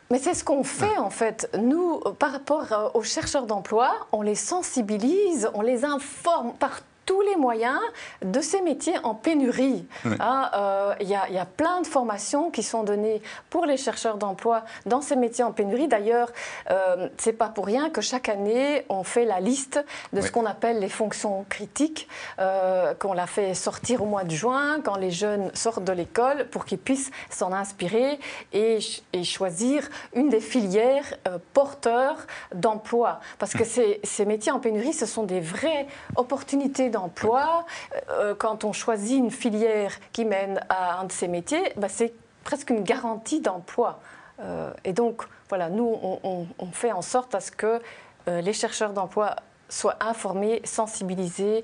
Mais 0.10 0.18
c'est 0.18 0.34
ce 0.34 0.44
qu'on 0.44 0.64
fait 0.64 0.98
en 0.98 1.12
fait. 1.12 1.48
Nous, 1.56 2.00
par 2.18 2.32
rapport 2.32 2.92
aux 2.96 3.04
chercheurs 3.04 3.46
d'emploi, 3.46 3.92
on 4.12 4.24
les 4.24 4.34
sensibilise, 4.34 5.48
on 5.54 5.62
les 5.62 5.86
informe 5.86 6.54
par 6.54 6.82
tous 7.10 7.22
les 7.22 7.38
moyens 7.38 7.80
de 8.24 8.40
ces 8.40 8.62
métiers 8.62 8.94
en 9.02 9.16
pénurie. 9.16 9.88
Hein, 10.20 10.52
euh, 10.54 10.94
il 11.02 11.10
y, 11.10 11.16
a 11.16 11.46
plein 11.46 11.82
de 11.82 11.88
formations 11.88 12.52
qui 12.52 12.62
sont 12.62 12.84
données 12.84 13.24
pour 13.50 13.66
les 13.66 13.78
chercheurs 13.78 14.18
d'emploi 14.18 14.64
dans 14.86 15.02
ces 15.02 15.16
métiers 15.16 15.44
en 15.44 15.52
pénurie. 15.52 15.88
D'ailleurs, 15.88 16.32
euh, 16.70 17.10
c'est 17.18 17.34
pas 17.34 17.48
pour 17.48 17.66
rien 17.66 17.90
que 17.90 18.02
chaque 18.02 18.30
année, 18.30 18.86
on 18.90 19.04
fait 19.04 19.26
la 19.26 19.40
liste 19.40 19.84
de 20.14 20.22
ce 20.22 20.32
qu'on 20.32 20.46
appelle 20.46 20.78
les 20.78 20.88
fonctions 20.90 21.48
critiques, 21.50 22.08
euh, 22.38 22.94
qu'on 22.94 23.14
l'a 23.14 23.26
fait 23.26 23.56
sortir 23.56 24.04
au 24.04 24.06
mois 24.06 24.24
de 24.24 24.36
juin, 24.36 24.80
quand 24.84 24.96
les 24.96 25.10
jeunes 25.10 25.50
sortent 25.56 25.84
de 25.84 25.94
l'école, 25.94 26.48
pour 26.50 26.66
qu'ils 26.66 26.78
puissent 26.78 27.10
s'en 27.32 27.54
inspirer 27.54 28.20
et, 28.54 28.78
et, 29.14 29.24
choisir 29.24 29.90
une 30.14 30.30
des 30.30 30.42
filières 30.42 31.16
euh, 31.28 31.40
porteurs 31.54 32.28
d'emploi. 32.54 33.20
Parce 33.40 33.54
que 33.54 33.64
ces, 33.64 34.00
ces 34.04 34.26
métiers 34.26 34.52
en 34.52 34.60
pénurie, 34.60 34.94
ce 34.94 35.08
sont 35.08 35.24
des 35.24 35.40
vraies 35.40 35.88
opportunités 36.16 36.90
emploi, 37.00 37.66
euh, 38.10 38.36
quand 38.36 38.64
on 38.64 38.74
choisit 38.74 39.18
une 39.18 39.32
filière 39.32 39.92
qui 40.14 40.26
mène 40.26 40.60
à 40.70 41.00
un 41.00 41.06
de 41.06 41.12
ces 41.12 41.28
métiers, 41.28 41.74
bah, 41.78 41.90
c'est 41.90 42.14
presque 42.44 42.70
une 42.70 42.84
garantie 42.84 43.42
d'emploi. 43.42 44.00
Euh, 44.42 44.72
et 44.84 44.94
donc, 44.94 45.24
voilà, 45.50 45.70
nous, 45.70 45.98
on, 46.24 46.72
fait 46.72 46.92
en 46.92 47.02
sorte 47.02 47.36
à 47.36 47.40
ce 47.40 47.52
que 47.52 47.82
euh, 48.28 48.42
les 48.42 48.54
chercheurs 48.54 48.94
d'emploi 48.94 49.36
soient 49.68 49.98
informés, 50.00 50.62
sensibilisés 50.64 51.64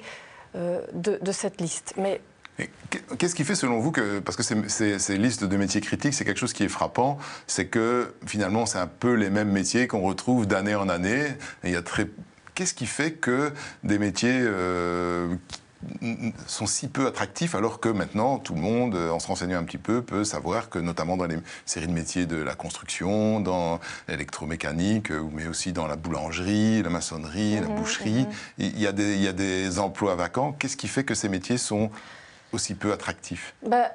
de, 0.55 1.31
cette 1.33 1.59
liste. 1.59 1.95
Mais 1.97 2.21
Qu'est-ce 3.17 3.35
qui 3.35 3.43
fait 3.43 3.55
selon 3.55 3.79
vous 3.79 3.91
que, 3.91 4.19
parce 4.19 4.37
que 4.37 4.43
ces, 4.43 4.99
ces, 4.99 5.17
listes 5.17 5.43
de 5.43 5.57
métiers 5.57 5.81
critiques, 5.81 6.13
c'est 6.13 6.23
quelque 6.23 6.39
chose 6.39 6.53
qui 6.53 6.63
est 6.63 6.69
frappant, 6.69 7.17
c'est 7.45 7.67
que 7.67 8.15
finalement 8.25 8.65
c'est 8.65 8.77
un 8.77 8.87
peu 8.87 9.15
les 9.15 9.29
mêmes 9.29 9.51
métiers 9.51 9.87
qu'on 9.87 9.99
retrouve 9.99 10.47
d'année 10.47 10.75
en 10.75 10.87
année. 10.87 11.25
il 11.65 11.71
y 11.71 11.75
a 11.75 11.81
très 11.81 12.07
Qu'est-ce 12.55 12.73
qui 12.73 12.85
fait 12.85 13.11
que 13.11 13.51
des 13.83 13.99
métiers 13.99 14.39
euh, 14.41 15.35
sont 16.47 16.65
si 16.65 16.87
peu 16.87 17.07
attractifs 17.07 17.53
alors 17.55 17.79
que 17.79 17.89
maintenant 17.89 18.39
tout 18.39 18.55
le 18.55 18.61
monde, 18.61 18.95
en 18.95 19.19
se 19.19 19.27
renseignant 19.27 19.59
un 19.59 19.63
petit 19.63 19.77
peu, 19.77 20.01
peut 20.01 20.23
savoir 20.23 20.69
que 20.69 20.79
notamment 20.79 21.17
dans 21.17 21.25
les 21.25 21.37
séries 21.65 21.87
de 21.87 21.91
métiers 21.91 22.25
de 22.25 22.37
la 22.37 22.55
construction, 22.55 23.39
dans 23.39 23.79
l'électromécanique, 24.07 25.11
mais 25.11 25.47
aussi 25.47 25.73
dans 25.73 25.87
la 25.87 25.95
boulangerie, 25.95 26.81
la 26.81 26.89
maçonnerie, 26.89 27.55
la 27.55 27.67
mhm, 27.67 27.75
boucherie, 27.75 28.25
mhm. 28.25 28.33
il, 28.57 28.79
y 28.79 28.87
a 28.87 28.91
des, 28.91 29.15
il 29.15 29.21
y 29.21 29.27
a 29.27 29.33
des 29.33 29.79
emplois 29.79 30.15
vacants. 30.15 30.53
Qu'est-ce 30.53 30.77
qui 30.77 30.87
fait 30.87 31.03
que 31.03 31.13
ces 31.13 31.29
métiers 31.29 31.57
sont 31.57 31.89
aussi 32.51 32.73
peu 32.73 32.93
attractifs? 32.93 33.53
Bah, 33.65 33.91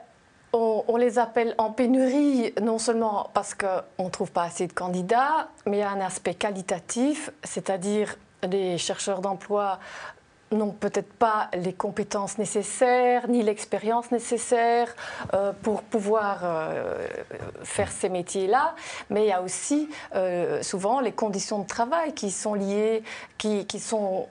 on, 0.52 0.96
les 0.96 1.18
appelle 1.18 1.54
en 1.58 1.70
pénurie, 1.70 2.52
non 2.60 2.78
seulement 2.78 3.30
parce 3.34 3.54
qu'on 3.54 4.04
ne 4.04 4.10
trouve 4.10 4.32
pas 4.32 4.42
assez 4.42 4.66
de 4.66 4.72
candidats, 4.72 5.48
mais 5.66 5.78
il 5.78 5.80
y 5.80 5.82
a 5.82 5.90
un 5.90 6.00
aspect 6.00 6.34
qualitatif, 6.34 7.30
c'est-à-dire 7.44 8.16
les 8.48 8.78
chercheurs 8.78 9.20
d'emploi 9.20 9.78
n'ont 10.52 10.72
peut-être 10.72 11.12
pas 11.12 11.48
les 11.54 11.72
compétences 11.72 12.38
nécessaires 12.38 13.28
ni 13.28 13.42
l'expérience 13.42 14.10
nécessaire 14.10 14.94
euh, 15.32 15.52
pour 15.62 15.82
pouvoir 15.82 16.40
euh, 16.42 17.06
faire 17.62 17.92
ces 17.92 18.08
métiers-là, 18.08 18.74
mais 19.10 19.24
il 19.26 19.28
y 19.28 19.32
a 19.32 19.42
aussi 19.42 19.88
euh, 20.14 20.62
souvent 20.62 21.00
les 21.00 21.12
conditions 21.12 21.60
de 21.60 21.66
travail 21.66 22.14
qui 22.14 22.30
sont 22.30 22.54
liées, 22.54 23.02
qui, 23.38 23.66
qui 23.66 23.78
sont 23.78 24.26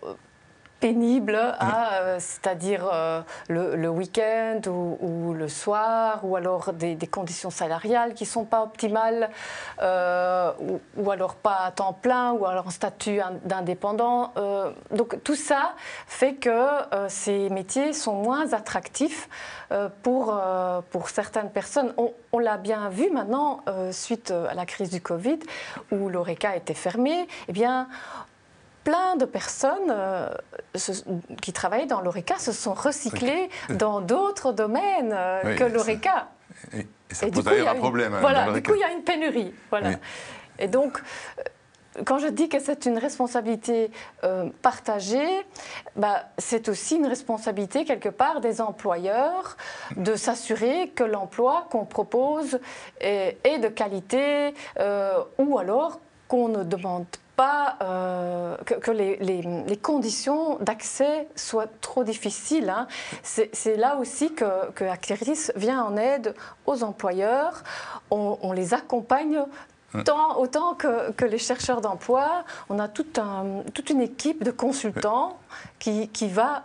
pénible, 0.80 1.36
euh, 1.36 2.18
c'est-à-dire 2.20 2.90
euh, 2.92 3.22
le, 3.50 3.90
week-end 3.90 4.62
ou, 4.68 5.34
le 5.34 5.48
soir, 5.48 6.22
ou 6.24 6.36
alors 6.36 6.74
des, 6.74 6.98
conditions 7.08 7.50
salariales 7.50 8.14
qui 8.14 8.24
ne 8.24 8.30
sont 8.30 8.46
pas 8.46 8.64
optimales, 8.64 9.30
euh, 9.82 10.52
ou, 10.98 11.12
alors 11.12 11.36
pas 11.36 11.60
à 11.66 11.72
temps 11.72 11.94
plein, 11.94 12.32
ou 12.34 12.46
alors 12.46 12.68
en 12.68 12.72
statut 12.72 13.20
d'indépendant. 13.46 14.34
donc 14.92 15.22
tout 15.24 15.36
ça 15.36 15.74
fait 16.08 16.36
que 16.36 16.68
ces 17.08 17.50
métiers 17.50 17.94
sont 17.94 18.14
moins 18.14 18.54
attractifs 18.54 19.28
pour, 20.04 20.40
pour 20.92 21.10
certaines 21.10 21.50
personnes. 21.50 21.94
On, 21.98 22.14
on 22.32 22.40
l'a 22.40 22.58
bien 22.58 22.90
vu 22.90 23.10
maintenant, 23.10 23.62
suite 23.92 24.32
à 24.32 24.54
la 24.54 24.66
crise 24.66 24.90
du 24.90 25.02
Covid, 25.02 25.40
où 25.92 26.10
l'ORECA 26.10 26.56
était 26.56 26.74
fermé, 26.74 27.28
eh 27.48 27.52
bien, 27.52 27.88
plein 28.90 29.16
de 29.18 29.26
personnes 29.26 29.92
euh, 29.92 30.30
qui 31.44 31.54
travaillaient 31.54 31.86
dans 31.86 32.02
l'ORECA 32.02 32.40
se 32.40 32.52
sont 32.52 32.74
recyclées 32.74 33.50
dans 33.70 34.02
d'autres 34.02 34.52
domaines 34.52 35.14
euh, 35.14 35.56
que 35.56 35.64
l'ORECA. 35.64 36.30
Et, 36.74 36.88
ça 37.12 37.28
pose 37.28 37.44
d'ailleurs 37.44 37.70
un 37.70 37.76
problème. 37.76 38.16
Hein, 38.16 38.20
voilà, 38.20 38.52
du 38.52 38.64
coup, 38.64 38.74
il 38.74 38.82
y 38.82 38.84
a 38.84 38.92
une 38.92 39.04
pénurie. 39.04 39.54
Voilà. 39.70 39.92
Et 40.58 40.68
donc, 40.68 40.98
euh, 40.98 42.02
quand 42.04 42.18
je 42.18 42.28
dis 42.28 42.50
que 42.50 42.60
c'est 42.60 42.88
une 42.88 42.98
responsabilité 42.98 43.92
partagée, 44.62 45.46
bah, 45.96 46.24
c'est 46.38 46.70
aussi 46.70 46.96
une 46.96 47.08
responsabilité 47.08 47.84
quelque 47.84 48.10
part 48.10 48.42
des 48.42 48.62
employeurs 48.62 49.58
de 49.98 50.16
s'assurer 50.16 50.90
que 50.96 51.04
l'emploi 51.04 51.68
qu'on 51.70 51.86
propose 51.86 52.60
est, 53.02 53.38
est, 53.44 53.60
de 53.60 53.68
qualité 53.68 54.54
ou 55.38 55.60
alors 55.60 56.00
qu'on 56.30 56.48
ne 56.48 56.64
demande 56.64 57.06
pas 57.40 57.78
euh, 57.82 58.58
que, 58.66 58.92
les, 58.92 59.78
conditions 59.82 60.58
d'accès 60.60 61.30
soient 61.38 61.70
trop 61.80 62.04
difficiles. 62.04 62.70
Hein. 62.70 62.88
C'est 63.24 63.78
là 63.78 63.96
aussi 63.96 64.34
que, 64.34 64.70
que 64.72 64.84
Actiris 64.84 65.54
vient 65.56 65.82
en 65.82 65.96
aide 65.96 66.36
aux 66.66 66.84
employeurs. 66.84 67.64
On, 68.12 68.52
les 68.52 68.74
accompagne 68.74 69.40
Tant, 70.06 70.38
autant 70.38 70.76
que, 70.76 71.12
que, 71.14 71.26
les 71.26 71.40
chercheurs 71.40 71.82
d'emploi, 71.82 72.44
on 72.70 72.78
a 72.78 72.88
tout 72.88 73.08
un, 73.18 73.64
toute 73.74 73.90
une 73.90 74.02
équipe 74.02 74.44
de 74.44 74.52
consultants 74.52 75.40
qui, 75.80 76.10
qui 76.10 76.28
va 76.28 76.64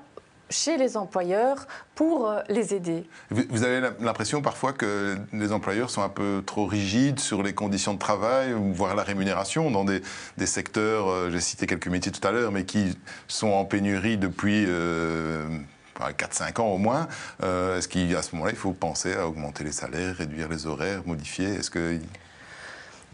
chez 0.50 0.76
les 0.76 0.96
employeurs 0.96 1.66
pour 1.94 2.28
euh, 2.28 2.40
les 2.48 2.74
aider. 2.74 3.04
Vous 3.30 3.62
avez 3.62 3.80
l'impression 4.00 4.42
parfois 4.42 4.72
que 4.72 5.16
les 5.32 5.52
employeurs 5.52 5.90
sont 5.90 6.02
un 6.02 6.08
peu 6.08 6.42
trop 6.44 6.66
rigides 6.66 7.20
sur 7.20 7.42
les 7.42 7.54
conditions 7.54 7.94
de 7.94 7.98
travail, 7.98 8.54
voire 8.72 8.94
la 8.94 9.02
rémunération 9.02 9.70
dans 9.70 9.84
des, 9.84 10.02
secteurs, 10.46 11.08
euh, 11.08 11.30
j'ai 11.30 11.40
cité 11.40 11.66
quelques 11.66 11.88
métiers 11.88 12.12
tout 12.12 12.26
à 12.26 12.30
l'heure, 12.30 12.52
mais 12.52 12.64
qui 12.64 12.96
sont 13.28 13.48
en 13.48 13.64
pénurie 13.64 14.18
depuis... 14.18 14.64
4-5 14.64 14.68
euh, 14.68 16.62
ans 16.62 16.66
au 16.66 16.78
moins, 16.78 17.06
est-ce 17.40 17.86
qu'à 17.86 18.20
ce 18.20 18.34
moment-là, 18.34 18.50
il 18.50 18.58
faut 18.58 18.72
penser 18.72 19.14
à 19.14 19.28
augmenter 19.28 19.62
les 19.62 19.72
salaires, 19.72 20.16
réduire 20.16 20.48
les 20.48 20.66
horaires, 20.66 21.02
modifier? 21.06 21.46
Est-ce 21.46 21.70
que 21.70 22.00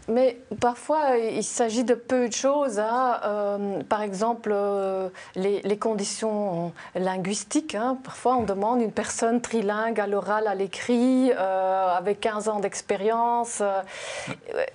mais 0.07 0.37
parfois, 0.59 1.17
il 1.17 1.43
s'agit 1.43 1.83
de 1.83 1.93
peu 1.93 2.27
de 2.27 2.33
choses. 2.33 2.79
Hein. 2.79 3.19
Euh, 3.23 3.81
par 3.83 4.01
exemple, 4.01 4.51
euh, 4.53 5.09
les, 5.35 5.77
conditions 5.77 6.73
linguistiques. 6.95 7.75
Hein. 7.75 7.97
Parfois, 8.03 8.35
on 8.35 8.43
demande 8.43 8.81
une 8.81 8.91
personne 8.91 9.41
trilingue 9.41 9.99
à 9.99 10.07
l'oral, 10.07 10.47
à 10.47 10.55
l'écrit, 10.55 11.31
euh, 11.31 11.87
avec 11.95 12.19
15 12.19 12.49
ans 12.49 12.59
d'expérience 12.59 13.61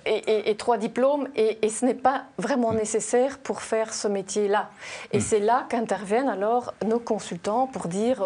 et, 0.05 0.55
trois 0.57 0.77
diplômes. 0.77 1.27
Et, 1.35 1.69
ce 1.69 1.85
n'est 1.85 1.93
pas 1.93 2.23
vraiment 2.37 2.73
nécessaire 2.73 3.37
pour 3.37 3.61
faire 3.61 3.93
ce 3.93 4.07
métier-là. 4.07 4.69
Et 5.11 5.17
hmm. 5.17 5.21
c'est 5.21 5.39
là 5.39 5.65
qu'interviennent 5.69 6.29
alors 6.29 6.73
nos 6.85 6.99
consultants 6.99 7.67
pour 7.67 7.87
dire 7.87 8.23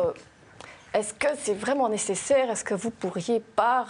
est-ce 0.93 1.13
que 1.13 1.27
c'est 1.37 1.53
vraiment 1.53 1.87
nécessaire? 1.87 2.51
Est-ce 2.51 2.65
que 2.65 2.73
vous 2.73 2.91
pourriez 2.91 3.39
pas 3.39 3.85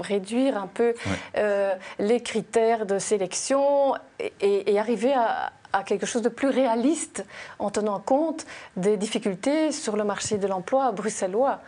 réduire 0.00 0.56
un 0.56 0.66
peu 0.66 0.94
euh, 1.36 1.74
les 1.98 2.20
critères 2.20 2.86
de 2.86 2.98
sélection 2.98 3.94
et, 4.40 4.78
arriver 4.78 5.12
à, 5.14 5.52
quelque 5.86 6.06
chose 6.06 6.22
de 6.22 6.28
plus 6.28 6.48
réaliste 6.48 7.24
en 7.58 7.68
tenant 7.68 7.98
compte 7.98 8.46
des 8.76 8.96
difficultés 8.96 9.72
sur 9.72 9.96
le 9.96 10.04
marché 10.04 10.38
de 10.38 10.46
l'emploi 10.46 10.92
bruxellois. 10.92 11.60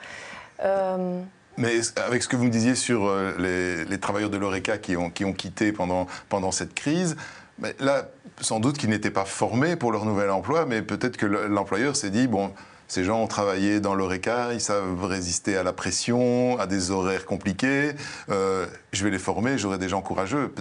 Euh, 0.62 1.20
mais 1.56 1.80
avec 1.96 2.22
ce 2.22 2.28
que 2.28 2.36
vous 2.36 2.44
me 2.44 2.50
disiez 2.50 2.76
sur 2.76 3.06
euh, 3.06 3.84
les, 3.88 3.98
travailleurs 3.98 4.30
de 4.30 4.36
l'ORECA 4.36 4.78
qui 4.78 4.96
ont, 4.96 5.10
qui 5.10 5.24
ont 5.24 5.32
quitté 5.32 5.72
pendant, 5.72 6.06
pendant 6.28 6.52
cette 6.52 6.74
crise, 6.74 7.16
mais 7.58 7.74
là, 7.80 8.08
sans 8.40 8.60
doute 8.60 8.78
qu'ils 8.78 8.90
n'étaient 8.90 9.10
pas 9.10 9.24
formés 9.24 9.76
pour 9.76 9.90
leur 9.90 10.04
nouvel 10.04 10.30
emploi, 10.30 10.66
mais 10.66 10.82
peut-être 10.82 11.16
que 11.16 11.26
l'employeur 11.26 11.96
s'est 11.96 12.10
dit, 12.10 12.26
bon, 12.28 12.52
ces 12.88 13.04
gens 13.04 13.20
ont 13.22 13.26
travaillé 13.26 13.80
dans 13.80 13.94
l'ORECA, 13.94 14.52
ils 14.52 14.60
savent 14.60 15.04
résister 15.04 15.56
à 15.56 15.62
la 15.62 15.72
pression, 15.72 16.58
à 16.58 16.66
des 16.66 16.90
horaires 16.90 17.26
compliqués. 17.26 17.92
Euh, 18.30 18.66
je 18.92 19.04
vais 19.04 19.10
les 19.10 19.18
former, 19.18 19.58
j'aurai 19.58 19.78
des 19.78 19.88
gens 19.88 20.02
courageux. 20.02 20.54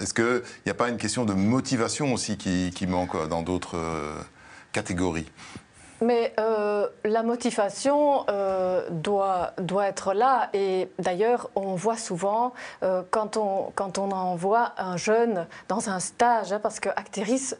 Est-ce 0.00 0.14
qu'il 0.14 0.42
n'y 0.64 0.70
a 0.70 0.74
pas 0.74 0.88
une 0.88 0.96
question 0.96 1.24
de 1.24 1.34
motivation 1.34 2.12
aussi 2.12 2.36
qui, 2.36 2.70
qui 2.74 2.86
manque 2.86 3.28
dans 3.28 3.42
d'autres 3.42 3.76
euh, 3.76 4.14
catégories? 4.72 5.30
Mais 6.00 6.34
euh, 6.38 6.88
la 7.04 7.22
motivation 7.22 8.24
euh, 8.28 8.86
doit, 8.90 9.52
doit 9.58 9.86
être 9.86 10.12
là. 10.12 10.48
Et 10.52 10.90
d'ailleurs, 10.98 11.50
on 11.54 11.74
voit 11.74 11.96
souvent, 11.96 12.52
euh, 12.82 13.02
quand, 13.10 13.36
on, 13.36 13.72
quand 13.74 13.98
on 13.98 14.10
envoie 14.10 14.72
un 14.78 14.96
jeune 14.96 15.46
dans 15.68 15.88
un 15.88 16.00
stage, 16.00 16.52
hein, 16.52 16.60
parce 16.62 16.80
que 16.80 16.88
Acteris 16.90 17.54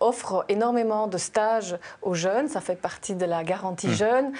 offre 0.00 0.44
énormément 0.48 1.06
de 1.06 1.18
stages 1.18 1.76
aux 2.02 2.14
jeunes, 2.14 2.48
ça 2.48 2.60
fait 2.60 2.76
partie 2.76 3.14
de 3.14 3.24
la 3.24 3.44
garantie 3.44 3.88
mmh. 3.88 3.92
jeune 3.92 4.32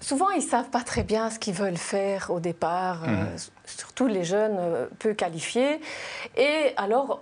souvent, 0.00 0.30
ils 0.30 0.44
ne 0.44 0.48
savent 0.48 0.68
pas 0.68 0.82
très 0.82 1.02
bien 1.02 1.30
ce 1.30 1.38
qu'ils 1.38 1.54
veulent 1.54 1.78
faire 1.78 2.30
au 2.30 2.38
départ, 2.38 3.02
Mhm. 3.02 3.28
surtout 3.64 4.06
les 4.06 4.24
jeunes 4.24 4.58
peu 4.98 5.14
qualifiés. 5.14 5.80
Et 6.36 6.74
alors, 6.76 7.20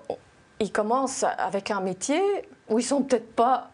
ils 0.61 0.73
commencent 0.73 1.25
avec 1.39 1.71
un 1.71 1.81
métier 1.81 2.21
où 2.69 2.79
ils 2.79 2.85
sont 2.85 3.03
peut-être 3.03 3.33
pas 3.35 3.71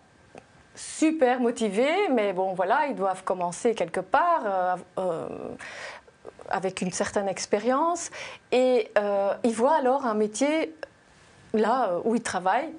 super 0.75 1.41
motivés, 1.41 2.09
mais 2.11 2.33
bon, 2.33 2.55
voilà, 2.55 2.87
ils 2.87 2.95
doivent 2.95 3.25
commencer 3.25 3.75
quelque 3.75 4.00
part. 4.00 4.43
euh, 4.47 4.77
euh, 4.99 5.29
avec 6.50 6.83
une 6.83 6.91
certaine 6.91 7.29
expérience. 7.29 8.11
Et 8.53 8.91
euh, 8.99 9.33
ils 9.45 9.55
voient 9.55 9.77
alors 9.77 10.05
un 10.05 10.15
métier 10.15 10.75
là 11.55 12.00
où 12.05 12.15
ils 12.15 12.23
travaillent. 12.23 12.73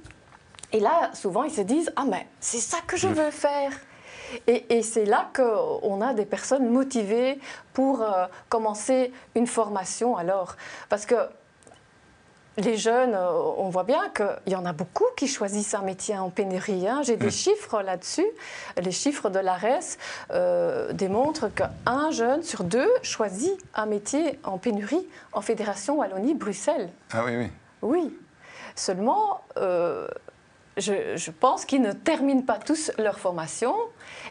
Et 0.74 0.80
là 0.80 1.12
souvent 1.14 1.44
ils 1.44 1.52
se 1.52 1.62
disent 1.62 1.92
ah 1.96 2.06
mais 2.08 2.28
c'est 2.40 2.60
ça 2.60 2.78
que 2.88 2.98
je 2.98 3.08
veux 3.08 3.32
faire! 3.32 3.72
Et, 4.48 4.78
et 4.78 4.82
c'est 4.82 5.04
là 5.04 5.30
qu'on 5.36 6.00
a 6.02 6.14
des 6.14 6.26
personnes 6.26 6.70
motivées 6.70 7.38
pour 7.74 8.02
euh, 8.02 8.26
commencer 8.48 9.12
une 9.36 9.48
formation 9.48 10.16
alors. 10.16 10.56
Parce 10.88 11.06
que 11.06 11.16
les 12.58 12.76
jeunes, 12.78 13.14
euh, 13.14 13.32
on 13.58 13.70
voit 13.70 13.84
bien 13.84 14.10
qu'il 14.16 14.54
y 14.54 14.56
en 14.56 14.66
a 14.66 14.74
beaucoup 14.74 15.06
qui 15.16 15.28
choisissent 15.28 15.74
un 15.74 15.82
métier 15.84 16.18
en 16.18 16.30
pénurie. 16.30 16.88
hein. 16.88 17.02
J'ai 17.04 17.16
des 17.18 17.32
chiffres 17.32 17.82
là-dessus. 17.82 18.26
Les 18.82 18.92
chiffres 18.92 19.30
de 19.30 19.40
l'ARES 19.40 19.98
euh, 20.32 20.92
démontrent 20.94 21.50
qu'un 21.50 22.12
jeune 22.12 22.44
sur 22.44 22.64
deux 22.64 22.90
choisit 23.04 23.54
un 23.74 23.86
métier 23.86 24.40
en 24.44 24.58
pénurie 24.58 25.08
en 25.34 25.42
Fédération 25.42 25.98
Wallonie-Bruxelles. 26.00 26.90
Ah 27.14 27.24
oui, 27.26 27.38
oui. 27.38 27.52
Oui. 27.82 28.18
Seulement, 28.76 29.42
euh, 29.58 30.08
je, 30.78 31.16
je 31.16 31.32
pense 31.32 31.66
qu'ils 31.66 31.82
ne 31.82 31.92
terminent 31.94 32.42
pas 32.44 32.58
tous 32.58 32.92
leur 32.98 33.20
formation 33.20 33.76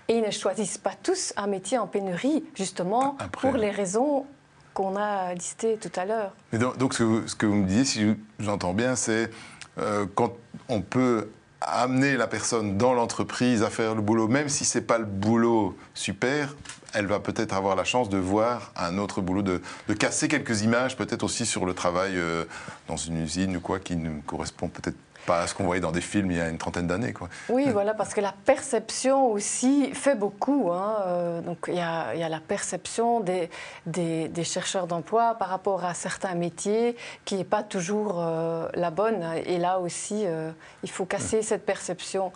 et 0.09 0.19
ils 0.19 0.23
ne 0.23 0.31
choisissent 0.31 0.79
pas 0.79 0.93
tous 1.03 1.33
un 1.37 1.47
métier 1.47 1.79
en 1.79 1.87
pénurie, 1.87 2.45
justement 2.55 3.17
Après. 3.19 3.49
pour 3.49 3.59
les 3.59 3.71
raisons 3.71 4.27
qu'on 4.75 4.97
a 4.97 5.35
listées 5.35 5.79
tout 5.81 5.93
à 5.99 6.05
l'heure. 6.05 6.33
Donc, 6.53 6.79
donc, 6.79 6.95
ce, 6.95 6.99
que 6.99 7.05
vous, 7.05 7.29
ce 7.29 7.47
vous 7.47 7.55
me 7.55 7.67
disiez, 7.67 7.85
si 7.85 8.17
j'entends 8.39 8.75
bien, 8.75 8.97
c'est 8.97 9.31
euh, 9.79 10.07
quand 10.15 10.33
on 10.69 10.81
peut 10.81 11.29
amener 11.61 12.17
la 12.17 12.27
personne 12.27 12.79
dans 12.79 12.95
l'entreprise 12.95 13.63
à 13.63 13.71
faire 13.71 13.95
le 13.95 14.01
boulot, 14.01 14.29
même 14.29 14.49
si 14.49 14.65
c'est 14.65 14.81
pas 14.81 14.99
le 14.99 15.05
boulot 15.05 15.77
super, 15.95 16.55
elle 16.95 17.07
va 17.07 17.21
peut-être 17.21 17.55
avoir 17.55 17.77
la 17.77 17.85
chance 17.85 18.09
de 18.09 18.17
voir 18.17 18.73
un 18.77 18.99
autre 18.99 19.21
boulot, 19.21 19.43
de, 19.43 19.61
de 19.89 19.95
casser 19.95 20.29
quelques 20.29 20.63
images, 20.63 20.97
peut-être 20.97 21.23
aussi 21.23 21.47
sur 21.47 21.67
le 21.67 21.75
travail 21.75 22.13
euh, 22.17 22.45
dans 22.89 22.97
une 22.97 23.23
usine 23.23 23.57
ou 23.57 23.61
quoi, 23.61 23.79
qui 23.79 23.97
ne 23.97 24.21
correspond 24.23 24.69
peut-être 24.69 24.97
pas 25.31 25.47
ce 25.47 25.55
qu'on 25.55 25.65
voyait 25.65 25.81
dans 25.81 25.93
des 25.93 26.01
films 26.01 26.31
il 26.33 26.39
y 26.39 26.41
a 26.41 26.49
une 26.49 26.59
trentaine 26.59 26.89
d'années. 26.89 27.15
Oui, 27.49 27.69
voilà, 27.71 27.95
parce 27.95 28.15
que 28.15 28.21
la 28.21 28.35
perception 28.45 29.31
aussi 29.31 29.93
fait 29.95 30.17
beaucoup. 30.17 30.71
hein. 30.73 30.97
Euh, 31.07 31.41
donc 31.41 31.59
il 31.69 31.75
y, 31.75 31.81
a, 31.81 32.15
il 32.15 32.21
y 32.21 32.25
a 32.25 32.29
la 32.29 32.41
perception 32.41 33.21
des, 33.21 33.49
des, 33.87 34.45
chercheurs 34.45 34.87
d'emploi 34.87 35.37
par 35.37 35.49
rapport 35.49 35.85
à 35.85 35.95
certains 35.95 36.35
métiers 36.35 36.97
qui 37.25 37.37
n'est 37.37 37.45
pas 37.45 37.63
toujours 37.63 38.17
euh, 38.19 38.69
la 38.75 38.91
bonne. 38.91 39.23
Et 39.47 39.59
là 39.59 39.79
aussi, 39.79 40.25
euh, 40.27 40.51
il 40.83 40.91
faut 40.91 41.05
casser 41.05 41.43
cette 41.43 41.65
perception. 41.65 42.33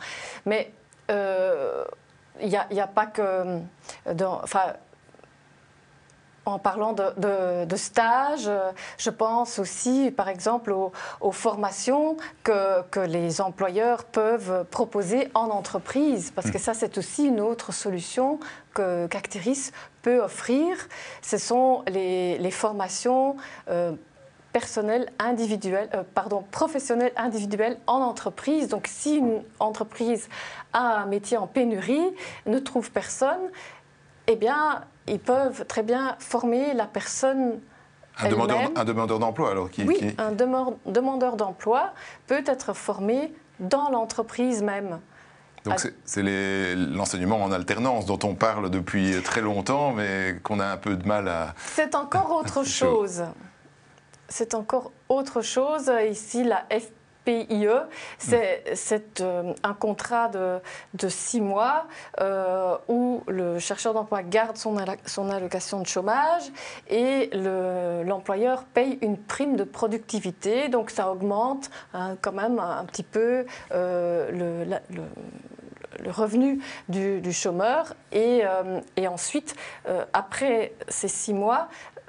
Mais 0.46 0.70
euh, 1.10 1.84
il 2.40 2.48
n'y 2.48 2.56
a, 2.56 2.84
a 2.84 2.86
pas 2.86 3.06
que... 3.06 3.58
Enfin, 4.42 4.74
en 6.46 6.58
parlant 6.58 6.92
de, 6.92 7.04
de, 7.16 7.64
de 7.64 7.76
stage, 7.76 8.46
euh, 8.46 8.70
je 8.98 9.10
pense 9.10 9.58
aussi, 9.58 10.10
par 10.10 10.28
exemple, 10.28 10.72
aux, 10.72 10.92
aux 11.20 11.32
formations 11.32 12.16
que, 12.42 12.82
que, 12.90 13.00
les 13.00 13.40
employeurs 13.40 14.04
peuvent 14.04 14.64
proposer 14.70 15.30
en 15.34 15.50
entreprise, 15.50 16.30
parce 16.34 16.50
que 16.50 16.58
ça, 16.58 16.74
c'est 16.74 16.98
aussi 16.98 17.26
une 17.26 17.40
autre 17.40 17.72
solution 17.72 18.38
que 18.74 19.06
qu'Acteris 19.06 19.70
peut 20.02 20.20
offrir. 20.20 20.76
Ce 21.22 21.38
sont 21.38 21.82
les, 21.88 22.38
les 22.38 22.50
formations 22.50 23.36
euh, 23.68 23.92
personnelles 24.52 25.10
individuelles, 25.18 25.88
euh, 25.94 26.02
pardon, 26.14 26.44
professionnelles 26.50 27.12
individuelles 27.16 27.78
en 27.86 28.00
entreprise. 28.00 28.68
Donc, 28.68 28.86
si 28.86 29.16
une 29.16 29.42
entreprise 29.58 30.28
a 30.72 30.98
un 30.98 31.06
métier 31.06 31.36
en 31.36 31.46
pénurie, 31.46 32.14
ne 32.46 32.58
trouve 32.58 32.90
personne, 32.90 33.50
eh 34.26 34.36
bien, 34.36 34.84
ils 35.06 35.18
peuvent 35.18 35.64
très 35.66 35.82
bien 35.82 36.16
former 36.18 36.74
la 36.74 36.86
personne. 36.86 37.60
Un 38.18 38.28
demandeur, 38.28 38.70
un 38.76 38.84
demandeur 38.84 39.18
d'emploi, 39.18 39.50
alors 39.50 39.70
qui, 39.70 39.82
Oui, 39.84 39.96
qui... 39.98 40.14
un 40.18 40.32
demandeur 40.32 41.36
d'emploi 41.36 41.92
peut 42.26 42.44
être 42.46 42.72
formé 42.74 43.32
dans 43.58 43.90
l'entreprise 43.90 44.62
même. 44.62 45.00
Donc 45.64 45.80
c'est 46.04 46.22
l'enseignement 46.74 47.42
en 47.42 47.50
alternance 47.50 48.04
dont 48.04 48.18
on 48.22 48.34
parle 48.34 48.70
depuis 48.70 49.22
très 49.22 49.40
longtemps, 49.40 49.92
mais 49.92 50.38
qu'on 50.42 50.60
a 50.60 50.66
un 50.66 50.76
peu 50.76 50.94
de 50.94 51.08
mal 51.08 51.26
à... 51.26 51.54
C'est 51.66 51.94
encore 51.94 52.30
autre 52.40 52.64
chose. 52.64 53.24
C'est 54.28 54.54
encore 54.54 54.92
autre 55.08 55.40
chose. 55.40 55.90
Ici, 56.10 56.44
la 56.44 56.64
FPIE, 57.24 57.68
c'est 58.18 59.20
euh, 59.20 59.52
un 59.62 59.74
contrat 59.74 60.28
de, 60.28 61.08
six 61.08 61.40
mois 61.40 61.86
euh, 62.20 62.76
où 62.88 63.22
le 63.26 63.58
chercheur 63.58 63.94
d'emploi 63.94 64.22
garde 64.22 64.56
son, 64.56 64.76
allocation 64.76 65.80
de 65.80 65.86
chômage 65.86 66.44
et 66.88 67.30
l'employeur 68.04 68.60
le, 68.60 68.64
paye 68.74 68.98
une 69.02 69.16
prime 69.16 69.56
de 69.56 69.64
productivité. 69.64 70.68
Donc 70.68 70.90
ça 70.90 71.10
augmente 71.10 71.70
hein, 71.92 72.16
quand 72.20 72.32
même 72.32 72.58
un, 72.58 72.84
petit 72.84 73.02
peu 73.02 73.46
euh, 73.72 74.66
le, 74.68 76.10
revenu 76.10 76.60
du, 76.88 77.32
chômeur. 77.32 77.94
Et, 78.12 78.42
ensuite, 79.06 79.54
après 80.12 80.72
ces 80.88 81.08
six 81.08 81.32
mois, 81.32 81.68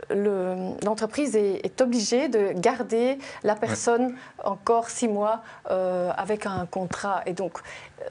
l'entreprise 0.10 1.36
est, 1.36 1.66
est, 1.66 1.82
obligée 1.82 2.30
de 2.30 2.54
garder 2.56 3.18
la 3.44 3.56
personne 3.56 4.06
ouais. 4.06 4.14
encore 4.44 4.90
six 4.90 5.08
mois 5.08 5.42
euh, 5.70 6.12
avec 6.18 6.46
un 6.46 6.66
contrat 6.66 7.22
et 7.26 7.34
donc 7.34 7.60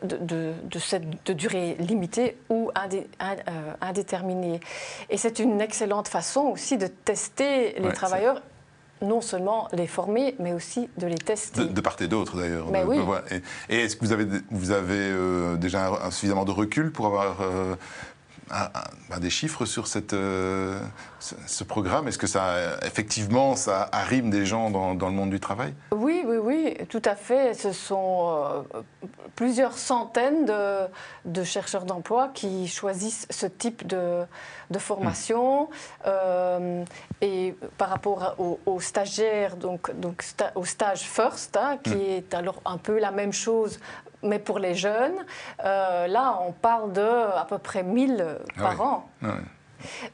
de, 0.02 0.16
de, 0.16 0.52
de, 0.64 0.78
cette 0.78 1.24
de 1.26 1.32
durée 1.32 1.76
limitée 1.78 2.36
ou 2.48 2.70
indé, 2.74 3.06
ind, 3.20 3.38
euh, 3.48 3.72
indéterminée. 3.80 4.60
Et 5.10 5.16
c'est 5.16 5.38
une 5.38 5.60
excellente 5.60 6.08
façon 6.08 6.42
aussi 6.42 6.78
de 6.78 6.86
tester 6.86 7.74
les 7.78 7.86
ouais, 7.86 7.92
travailleurs 7.92 8.42
non 9.02 9.20
seulement 9.20 9.68
les 9.72 9.86
former, 9.86 10.34
mais 10.38 10.52
aussi 10.52 10.88
de 10.98 11.06
les 11.06 11.18
tester. 11.18 11.60
De, 11.60 11.66
de 11.66 11.80
part 11.80 11.96
et 12.00 12.08
d'autre, 12.08 12.36
d'ailleurs. 12.36 12.68
Mais 12.70 12.84
oui. 12.84 12.98
Et, 13.30 13.42
et 13.74 13.80
est-ce 13.82 13.96
que 13.96 14.04
vous 14.04 14.12
avez, 14.12 14.26
vous 14.50 14.70
avez 14.70 14.94
euh, 14.94 15.56
déjà 15.56 15.88
un, 15.88 16.06
un, 16.06 16.10
suffisamment 16.10 16.44
de 16.44 16.50
recul 16.50 16.90
pour 16.90 17.06
avoir 17.06 17.40
euh, 17.40 17.74
des 19.20 19.30
chiffres 19.30 19.64
sur 19.64 19.86
cette, 19.86 20.12
euh, 20.12 20.78
ce, 21.20 21.34
ce, 21.46 21.64
programme? 21.64 22.08
Est-ce 22.08 22.18
que 22.18 22.26
ça, 22.26 22.76
effectivement, 22.82 23.56
ça 23.56 23.88
arrime 23.92 24.30
des 24.30 24.44
gens 24.44 24.70
dans, 24.70 24.94
dans, 24.94 25.08
le 25.08 25.14
monde 25.14 25.30
du 25.30 25.40
travail? 25.40 25.74
Oui, 25.92 26.22
oui, 26.26 26.36
oui, 26.36 26.76
tout 26.88 27.02
à 27.04 27.14
fait. 27.14 27.54
Ce 27.54 27.72
sont 27.72 28.64
euh, 28.74 28.80
plusieurs 29.36 29.78
centaines 29.78 30.44
de, 30.44 30.86
de 31.24 31.44
chercheurs 31.44 31.84
d'emploi 31.84 32.30
qui 32.34 32.68
choisissent 32.68 33.26
ce 33.30 33.46
type 33.46 33.86
de, 33.86 34.24
de 34.70 34.78
formation. 34.78 35.64
Mmh. 35.64 35.68
Euh, 36.06 36.84
et 37.20 37.54
par 37.78 37.88
rapport 37.88 38.34
aux, 38.38 38.60
aux 38.66 38.80
stagiaires, 38.80 39.56
donc, 39.56 39.94
donc 39.98 40.22
sta 40.22 40.52
au 40.54 40.64
stage 40.64 41.02
first, 41.02 41.56
hein, 41.56 41.78
qui 41.82 41.94
mmh. 41.94 42.10
est 42.10 42.34
alors 42.34 42.60
un 42.64 42.78
peu 42.78 42.98
la 42.98 43.10
même 43.10 43.32
chose 43.32 43.78
mais 44.24 44.38
pour 44.38 44.58
les 44.58 44.74
jeunes, 44.74 45.18
euh, 45.64 46.06
là, 46.06 46.38
on 46.46 46.52
parle 46.52 46.92
de 46.92 47.00
à 47.02 47.44
peu 47.48 47.58
près 47.58 47.82
1000 47.82 48.38
par 48.56 48.66
ah 48.66 48.74
oui. 48.74 48.80
an. 48.80 49.08
Ah 49.22 49.26
oui. 49.36 49.44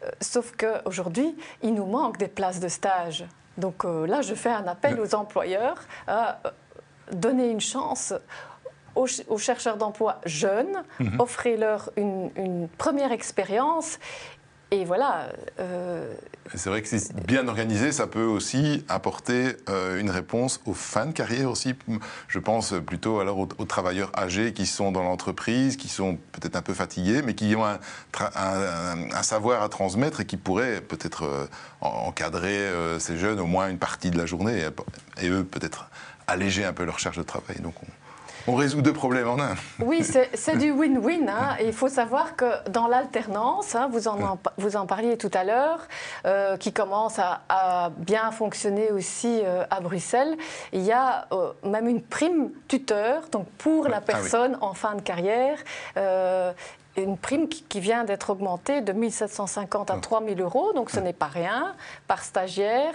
euh, 0.05 0.11
sauf 0.21 0.53
qu'aujourd'hui, 0.57 1.37
il 1.63 1.75
nous 1.75 1.87
manque 1.87 2.19
des 2.19 2.29
places 2.29 2.61
de 2.61 2.69
stage. 2.69 3.25
Donc 3.57 3.85
euh, 3.85 4.07
là, 4.07 4.21
je 4.23 4.35
fais 4.35 4.51
un 4.51 4.67
appel 4.67 5.01
aux 5.01 5.15
employeurs 5.15 5.79
à 6.07 6.39
donner 7.13 7.49
une 7.51 7.61
chance 7.61 8.13
aux, 8.95 9.07
aux 9.29 9.39
chercheurs 9.39 9.77
d'emploi 9.77 10.21
jeunes, 10.25 10.83
mm 10.99 11.07
-hmm. 11.07 11.23
offrez-leur 11.23 11.91
une, 11.97 12.31
une, 12.37 12.69
première 12.69 13.13
expérience. 13.13 13.99
Et 14.73 14.85
voilà. 14.85 15.33
Euh, 15.59 16.15
c'est 16.55 16.71
vrai 16.71 16.81
que 16.81 16.89
c'est 16.89 17.13
bien 17.27 17.49
organisé, 17.49 17.91
ça 17.91 18.07
peut 18.07 18.25
aussi 18.25 18.85
apporter 18.89 19.57
euh, 19.69 19.99
une 19.99 20.11
réponse 20.11 20.61
aux 20.65 20.75
fins 20.75 21.07
de 21.07 21.13
carrière 21.13 21.51
aussi. 21.51 21.75
Je 22.29 22.39
pense 22.39 22.75
plutôt 22.87 23.19
alors 23.19 23.39
aux, 23.39 23.65
travailleurs 23.65 24.13
âgés 24.17 24.53
qui 24.53 24.67
sont 24.67 24.93
dans 24.93 25.03
l'entreprise, 25.03 25.77
qui 25.77 25.89
sont 25.89 26.19
peut-être 26.33 26.55
un 26.55 26.63
peu 26.63 26.75
fatigués, 26.75 27.23
mais 27.23 27.35
qui 27.35 27.55
ont 27.57 27.65
un, 27.65 29.23
savoir 29.23 29.63
à 29.63 29.69
transmettre 29.69 30.21
et 30.21 30.25
qui 30.25 30.37
pourraient 30.37 30.81
peut-être 30.81 31.25
euh, 31.25 31.47
encadrer 31.81 32.71
ces 32.99 33.17
jeunes 33.17 33.41
au 33.41 33.47
moins 33.47 33.69
une 33.69 33.79
partie 33.79 34.11
de 34.11 34.19
la 34.19 34.27
journée 34.27 34.63
et, 35.21 35.29
eux 35.29 35.45
peut-être 35.45 35.91
alléger 36.27 36.65
un 36.65 36.73
peu 36.73 36.85
leur 36.85 36.99
charge 37.01 37.17
de 37.17 37.23
travail. 37.23 37.57
On 38.47 38.55
résout 38.55 38.83
deux 38.83 38.93
problèmes 38.93 39.29
en 39.29 39.39
un. 39.41 39.55
Oui, 39.81 40.03
c'est 40.03 40.57
du 40.57 40.73
win-win. 40.73 41.29
Hein. 41.29 41.57
il 41.63 41.73
faut 41.73 41.89
savoir 41.89 42.37
que 42.37 42.69
dans 42.69 42.89
l'alternance, 42.89 43.75
hein, 43.75 43.89
vous, 43.93 44.09
en, 44.09 44.39
vous 44.57 44.77
en 44.77 44.87
parliez 44.87 45.17
tout 45.17 45.31
à 45.35 45.45
l'heure, 45.45 45.87
euh, 46.27 46.57
qui 46.57 46.73
commence 46.73 47.19
à, 47.19 47.43
à, 47.49 47.91
bien 47.97 48.31
fonctionner 48.31 48.91
aussi 48.91 49.41
euh, 49.45 49.65
à 49.71 49.81
Bruxelles, 49.81 50.37
il 50.73 50.83
y 50.83 50.93
a 50.93 51.27
euh, 51.33 51.53
même 51.65 51.89
une 51.89 52.03
prime 52.03 52.51
tuteur 52.69 53.29
donc 53.31 53.47
pour 53.59 53.89
la 53.89 54.01
personne 54.01 54.53
ah 54.55 54.59
oui. 54.63 54.69
en 54.71 54.75
fin 54.75 54.95
de 54.95 55.03
carrière. 55.03 55.59
Une 57.03 57.17
prime 57.17 57.49
qui, 57.49 57.81
vient 57.81 58.05
d'être 58.05 58.31
augmentée 58.31 58.81
de 58.83 58.93
1750 58.93 59.91
à 59.91 59.97
3000 59.97 60.41
euros, 60.41 60.73
donc 60.75 60.91
ce 60.91 61.01
n'est 61.01 61.13
pas 61.13 61.27
rien, 61.27 61.75
par 62.07 62.23
stagiaire. 62.23 62.93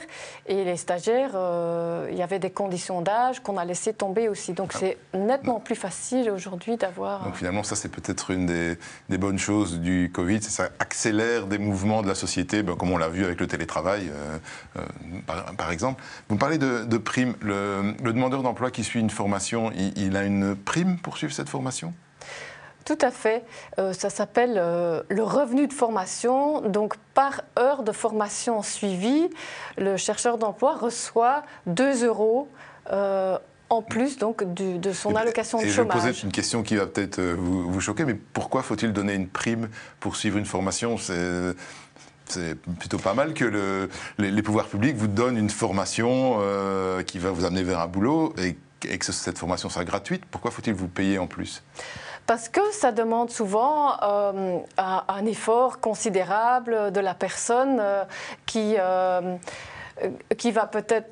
Et 0.48 0.63
les 0.63 0.78
stagiaires, 0.78 1.32
euh, 1.34 2.08
il 2.12 2.18
y 2.18 2.22
avait 2.22 2.39
des 2.39 2.52
conditions 2.52 3.02
d'âge 3.02 3.41
qu'on 3.41 3.58
a 3.58 3.65
laissé 3.65 3.94
tomber 3.94 4.30
aussi. 4.30 4.54
Donc 4.54 4.72
ah. 4.76 4.78
c'est 4.80 4.98
nettement 5.13 5.60
plus 5.60 5.76
facile 5.76 6.30
aujourd'hui 6.30 6.78
d'avoir. 6.78 7.24
Donc 7.24 7.36
finalement, 7.36 7.63
ça 7.63 7.76
c'est 7.76 7.89
peut-être 7.89 8.32
une 8.32 8.46
des, 8.46 9.18
bonnes 9.18 9.39
choses 9.39 9.80
du 9.80 10.12
Covid, 10.13 10.41
ça 10.44 10.70
accélère 10.80 11.48
des 11.48 11.58
mouvements 11.58 12.02
de 12.02 12.08
la 12.08 12.15
société, 12.15 12.62
ben, 12.62 12.76
comme 12.76 12.91
on 12.91 12.98
l'a 12.98 13.10
vu 13.10 13.26
avec 13.26 13.39
le 13.39 13.48
télétravail, 13.48 14.10
euh, 14.12 14.38
euh, 14.78 15.41
par, 15.58 15.72
exemple. 15.72 16.04
Vous 16.30 16.38
parlez 16.38 16.58
de, 16.58 16.98
prime. 16.98 17.36
Le, 17.41 17.96
demandeur 18.04 18.44
d'emploi 18.44 18.72
qui 18.72 18.84
suit 18.84 19.00
une 19.00 19.10
formation, 19.10 19.72
il 19.74 20.15
a 20.15 20.24
une 20.24 20.56
prime 20.56 20.98
pour 20.98 21.18
suivre 21.18 21.34
cette 21.34 21.50
formation? 21.50 21.94
Tout 22.86 22.98
à 23.02 23.12
fait. 23.12 23.43
Euh, 23.80 23.91
ça 23.93 24.10
s'appelle 24.12 24.54
euh, 24.58 25.02
le 25.10 25.24
revenu 25.24 25.67
de 25.67 25.74
formation. 25.74 26.62
Donc, 26.62 26.95
par 27.15 27.41
heure 27.60 27.84
de 27.84 27.91
formation 27.91 28.62
suivie, 28.62 29.28
le 29.78 29.98
chercheur 29.98 30.38
d'emploi 30.38 30.76
reçoit 30.76 31.43
2 31.65 32.06
euros 32.06 32.48
euh, 32.91 33.38
en 33.69 33.82
plus 33.82 34.19
donc, 34.19 34.43
de 34.54 34.91
son 34.93 35.15
allocation 35.15 35.60
de 35.60 35.67
chômage. 35.67 35.98
Je 35.98 36.04
vais 36.04 36.12
poser 36.12 36.24
une 36.24 36.32
question 36.32 36.62
qui 36.62 36.76
va 36.76 36.86
peut-être 36.86 37.19
vous, 37.19 37.82
choquer, 37.82 38.06
mais 38.06 38.13
pourquoi 38.13 38.62
faut-il 38.62 38.93
donner 38.93 39.15
une 39.15 39.28
prime 39.28 39.69
pour 40.00 40.15
suivre 40.15 40.38
une 40.38 40.45
formation? 40.45 40.98
C'est 42.28 42.56
plutôt 42.80 43.00
pas 43.00 43.15
mal 43.15 43.34
que 43.34 43.89
les, 44.19 44.41
pouvoirs 44.43 44.67
publics 44.67 44.95
vous 44.95 45.08
donnent 45.08 45.38
une 45.38 45.50
formation 45.50 46.39
qui 47.08 47.17
va 47.17 47.32
vous 47.32 47.45
amener 47.45 47.63
vers 47.63 47.80
un 47.80 47.88
boulot 47.88 48.36
et, 48.38 48.56
et 48.88 49.00
que 49.00 49.12
cette 49.12 49.39
formation 49.39 49.69
soit 49.69 49.84
gratuite. 49.84 50.24
Pourquoi 50.30 50.52
faut-il 50.52 50.76
vous 50.76 50.88
payer 50.88 51.17
en 51.17 51.26
plus? 51.26 51.63
Parce 52.26 52.50
que 52.50 52.62
ça 52.72 52.92
demande 52.92 53.30
souvent 53.30 53.94
euh, 54.02 54.60
un, 54.78 55.26
effort 55.26 55.80
considérable 55.80 56.92
de 56.92 57.00
la 57.00 57.14
personne 57.14 57.78
euh, 57.80 58.04
qui, 58.46 58.76
euh, 58.80 59.38
qui 60.38 60.52
va 60.52 60.66
peut-être 60.66 61.10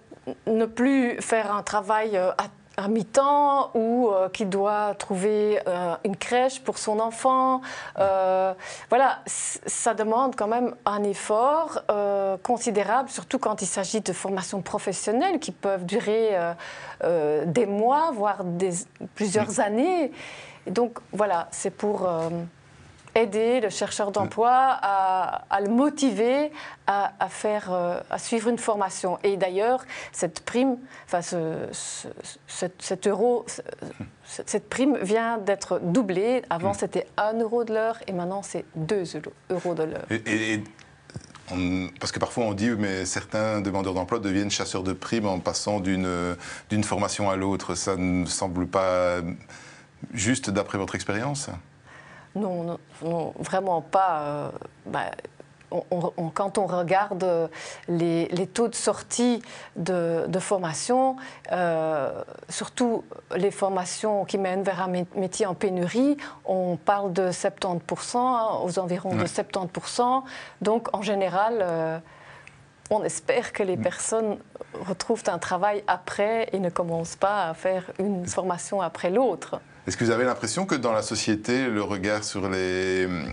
ne 0.47 0.65
plus 0.65 1.21
faire 1.21 1.53
un 1.53 1.63
travail 1.63 2.17
à 2.17 2.35
à 2.75 2.87
mi-temps 2.87 3.69
ou 3.75 4.09
qui 4.33 4.47
doit 4.47 4.95
trouver 4.95 5.59
une 6.03 6.17
crèche 6.17 6.59
pour 6.59 6.79
son 6.79 6.99
enfant. 6.99 7.61
voilà, 7.95 9.19
ça 9.27 9.93
demande 9.93 10.35
quand 10.35 10.47
même 10.47 10.73
un 10.83 11.03
effort 11.03 11.83
considérable, 12.41 13.09
surtout 13.09 13.37
quand 13.37 13.61
il 13.61 13.67
s'agit 13.67 14.01
de 14.01 14.11
formations 14.11 14.63
professionnelles 14.63 15.39
qui 15.39 15.51
peuvent 15.51 15.85
durer 15.85 16.35
des 17.45 17.67
mois, 17.67 18.09
voire 18.11 18.43
des, 18.43 18.71
plusieurs 19.13 19.59
années 19.59 20.11
donc 20.67 20.99
voilà, 21.11 21.47
c'est 21.51 21.71
pour 21.71 22.07
euh, 22.07 22.29
aider 23.15 23.59
le 23.59 23.69
chercheur 23.69 24.11
d'emploi 24.11 24.51
à, 24.51 25.59
le 25.61 25.69
motiver 25.69 26.51
à, 26.87 27.11
faire, 27.29 27.71
euh, 27.71 27.99
à 28.09 28.17
suivre 28.17 28.49
une 28.49 28.57
formation. 28.57 29.19
Et 29.23 29.37
d'ailleurs, 29.37 29.85
cette 30.11 30.41
prime, 30.41 30.77
enfin, 31.05 31.21
cet 32.47 33.07
euro, 33.07 33.45
cette 34.25 34.69
prime 34.69 34.97
vient 35.01 35.37
d'être 35.37 35.79
doublée. 35.79 36.41
Avant, 36.49 36.71
mm. 36.71 36.77
c'était 36.79 37.07
1 37.17 37.39
euro 37.39 37.63
de 37.63 37.73
l'heure 37.73 37.99
et 38.07 38.13
maintenant, 38.13 38.41
c'est 38.41 38.65
2 38.75 39.03
euros 39.49 39.73
de 39.73 39.83
l'heure. 39.83 40.05
Et, 40.09 40.63
parce 41.99 42.11
que 42.11 42.19
parfois 42.19 42.45
on 42.45 42.53
dit, 42.53 42.69
mais 42.71 43.05
certains 43.05 43.61
demandeurs 43.61 43.93
d'emploi 43.93 44.19
deviennent 44.19 44.49
chasseurs 44.49 44.81
de 44.81 44.93
primes 44.93 45.27
en 45.27 45.39
passant 45.39 45.79
d'une 45.79 46.37
formation 46.83 47.29
à 47.29 47.35
l'autre. 47.35 47.75
Ça 47.75 47.95
ne 47.95 48.25
semble 48.25 48.65
pas 48.65 49.19
juste 50.13 50.49
d'après 50.49 50.77
votre 50.77 50.95
expérience? 50.95 51.49
Non, 52.35 52.77
non, 53.03 53.33
vraiment 53.39 53.81
pas. 53.81 54.21
Euh, 54.21 54.49
bah, 54.85 55.11
quand 56.33 56.57
on 56.57 56.65
regarde 56.65 57.49
les, 57.87 58.27
taux 58.53 58.67
de 58.67 58.75
sortie 58.75 59.41
de, 59.75 60.39
formation, 60.39 61.15
euh, 61.51 62.23
surtout 62.49 63.03
les 63.35 63.51
formations 63.51 64.25
qui 64.25 64.37
mènent 64.37 64.63
vers 64.63 64.81
un 64.81 65.05
métier 65.15 65.45
en 65.45 65.53
pénurie, 65.53 66.17
on 66.45 66.77
parle 66.77 67.13
de 67.13 67.29
70%, 67.29 68.17
hein, 68.17 68.59
aux 68.63 68.79
environs 68.79 69.15
de 69.15 69.25
70%. 69.25 70.23
Donc 70.61 70.89
en 70.93 71.01
général, 71.01 71.59
euh, 71.61 71.99
on 72.89 73.03
espère 73.03 73.53
que 73.53 73.63
les 73.63 73.77
personnes 73.77 74.37
retrouvent 74.87 75.23
un 75.27 75.39
travail 75.39 75.83
après 75.87 76.49
et 76.51 76.59
ne 76.59 76.69
commencent 76.69 77.15
pas 77.15 77.49
à 77.49 77.53
faire 77.53 77.91
une 77.99 78.27
formation 78.27 78.81
après 78.81 79.09
l'autre. 79.09 79.59
Est-ce 79.85 79.97
que 79.97 80.05
vous 80.05 80.11
avez 80.11 80.23
l'impression 80.23 80.65
que 80.65 80.75
dans 80.75 80.93
la 80.93 81.01
société, 81.01 81.67
le 81.67 81.83
regard 81.83 82.23
sur 82.23 82.47
les, 82.47 83.05
euh, 83.05 83.25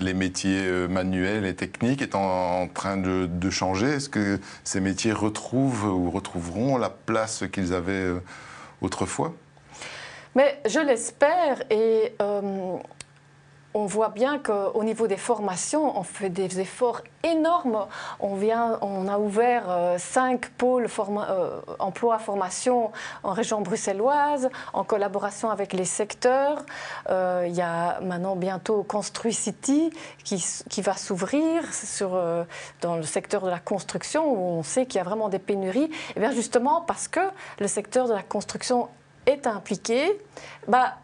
les 0.00 0.12
métiers 0.12 0.60
euh, 0.60 0.86
manuels 0.86 1.46
et 1.46 1.54
techniques 1.54 2.02
est 2.02 2.14
en, 2.14 2.68
train 2.68 2.98
de, 2.98 3.50
changer? 3.50 3.86
Est-ce 3.86 4.10
que 4.10 4.38
ces 4.64 4.80
métiers 4.80 5.12
retrouvent 5.12 5.86
ou 5.86 6.10
retrouveront 6.10 6.76
la 6.76 6.90
place 6.90 7.44
qu'ils 7.50 7.72
avaient 7.72 7.92
euh, 7.92 8.20
autrefois? 8.82 9.34
Mais 10.34 10.60
je 10.68 10.80
l'espère 10.80 11.62
et 11.70 12.12
on 13.74 13.86
voit 13.86 14.10
bien 14.10 14.38
qu'au 14.38 14.84
niveau 14.84 15.08
des 15.08 15.16
formations, 15.16 15.98
on 15.98 16.04
fait 16.04 16.30
des 16.30 16.60
efforts 16.60 17.02
énormes. 17.24 17.86
On, 18.20 18.36
vient, 18.36 18.78
on 18.82 19.08
a 19.08 19.18
ouvert 19.18 19.64
euh, 19.68 19.98
cinq 19.98 20.48
pôles 20.50 20.86
euh, 20.86 21.60
emploi-formation 21.80 22.92
en 23.24 23.32
région 23.32 23.62
bruxelloise, 23.62 24.48
en 24.72 24.84
collaboration 24.84 25.50
avec 25.50 25.72
les 25.72 25.84
secteurs. 25.84 26.64
Euh, 27.10 27.46
il 27.48 27.54
y 27.54 27.62
a 27.62 28.00
maintenant 28.00 28.36
bientôt 28.36 28.84
Construit 28.84 29.34
City 29.34 29.90
qui, 30.22 30.82
va 30.82 30.94
s'ouvrir 30.94 31.64
dans 32.80 32.96
le 32.96 33.02
secteur 33.02 33.42
de 33.42 33.50
la 33.50 33.58
construction, 33.58 34.30
où 34.30 34.58
on 34.58 34.62
sait 34.62 34.86
qu'il 34.86 34.98
y 34.98 35.00
a 35.00 35.04
vraiment 35.04 35.28
des 35.28 35.40
pénuries. 35.40 35.90
Et 36.14 36.20
bien 36.20 36.30
justement 36.30 36.82
parce 36.82 37.08
que 37.08 37.20
le 37.58 37.66
secteur 37.66 38.06
de 38.06 38.12
la 38.12 38.22
construction 38.22 38.88
est 39.26 39.46
impliqué, 39.46 40.20
bah, 40.68 40.94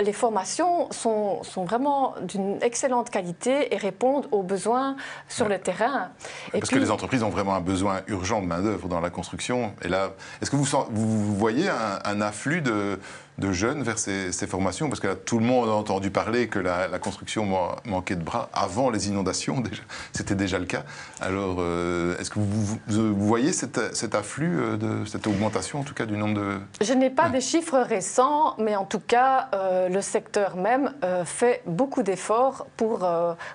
les 0.00 0.12
formations 0.12 0.90
sont, 0.90 1.42
sont 1.42 1.64
vraiment 1.64 2.14
d'une 2.22 2.58
excellente 2.62 3.10
qualité 3.10 3.74
et 3.74 3.76
répondent 3.76 4.26
aux 4.30 4.42
besoins 4.42 4.96
sur 5.28 5.48
le 5.48 5.58
terrain. 5.58 6.10
Parce 6.52 6.70
que 6.70 6.78
les 6.78 6.90
entreprises 6.90 7.22
ont 7.22 7.30
vraiment 7.30 7.54
un 7.54 7.60
besoin 7.60 8.00
urgent 8.06 8.40
de 8.40 8.46
main-d'œuvre 8.46 8.88
dans 8.88 9.00
la 9.00 9.10
construction. 9.10 9.72
Et 9.82 9.88
là, 9.88 10.12
est-ce 10.40 10.50
que 10.50 10.56
vous, 10.56 10.64
vous 10.90 11.36
voyez 11.36 11.68
un 11.68 12.20
afflux 12.20 12.62
de, 12.62 12.98
de 13.40 13.52
jeunes 13.52 13.82
vers 13.82 13.98
ces, 13.98 14.46
formations? 14.46 14.88
Parce 14.88 15.00
que 15.00 15.08
là, 15.08 15.16
tout 15.16 15.38
le 15.38 15.44
monde 15.44 15.68
a 15.68 15.72
entendu 15.72 16.10
parler 16.10 16.48
que 16.48 16.58
la, 16.58 16.98
construction 16.98 17.46
manquait 17.86 18.14
de 18.14 18.22
bras 18.22 18.50
avant 18.52 18.90
les 18.90 19.08
inondations, 19.08 19.60
déjà. 19.60 19.82
C'était 20.12 20.34
déjà 20.34 20.58
le 20.58 20.66
cas. 20.66 20.84
Alors, 21.20 21.56
euh, 21.58 22.18
est-ce 22.18 22.30
que 22.30 22.38
vous, 22.38 23.14
voyez 23.16 23.52
cet, 23.52 23.78
afflux, 24.14 24.60
euh, 24.60 24.76
de, 24.76 25.04
cette 25.06 25.26
augmentation, 25.26 25.80
en 25.80 25.82
tout 25.82 25.94
cas, 25.94 26.06
du 26.06 26.16
nombre 26.16 26.34
de... 26.34 26.58
Je 26.80 26.92
n'ai 26.92 27.10
pas 27.10 27.30
des 27.30 27.40
chiffres 27.40 27.78
récents, 27.78 28.54
mais 28.58 28.76
en 28.76 28.84
tout 28.84 29.00
cas, 29.00 29.48
euh, 29.54 29.88
le 29.90 30.00
secteur 30.00 30.56
même 30.56 30.94
fait 31.24 31.62
beaucoup 31.66 32.02
d'efforts 32.02 32.66
pour, 32.76 33.08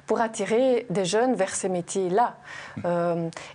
pour 0.06 0.22
attirer 0.22 0.86
des 0.90 1.06
jeunes 1.06 1.36
vers 1.36 1.54
ces 1.56 1.70
métiers-là. 1.70 2.36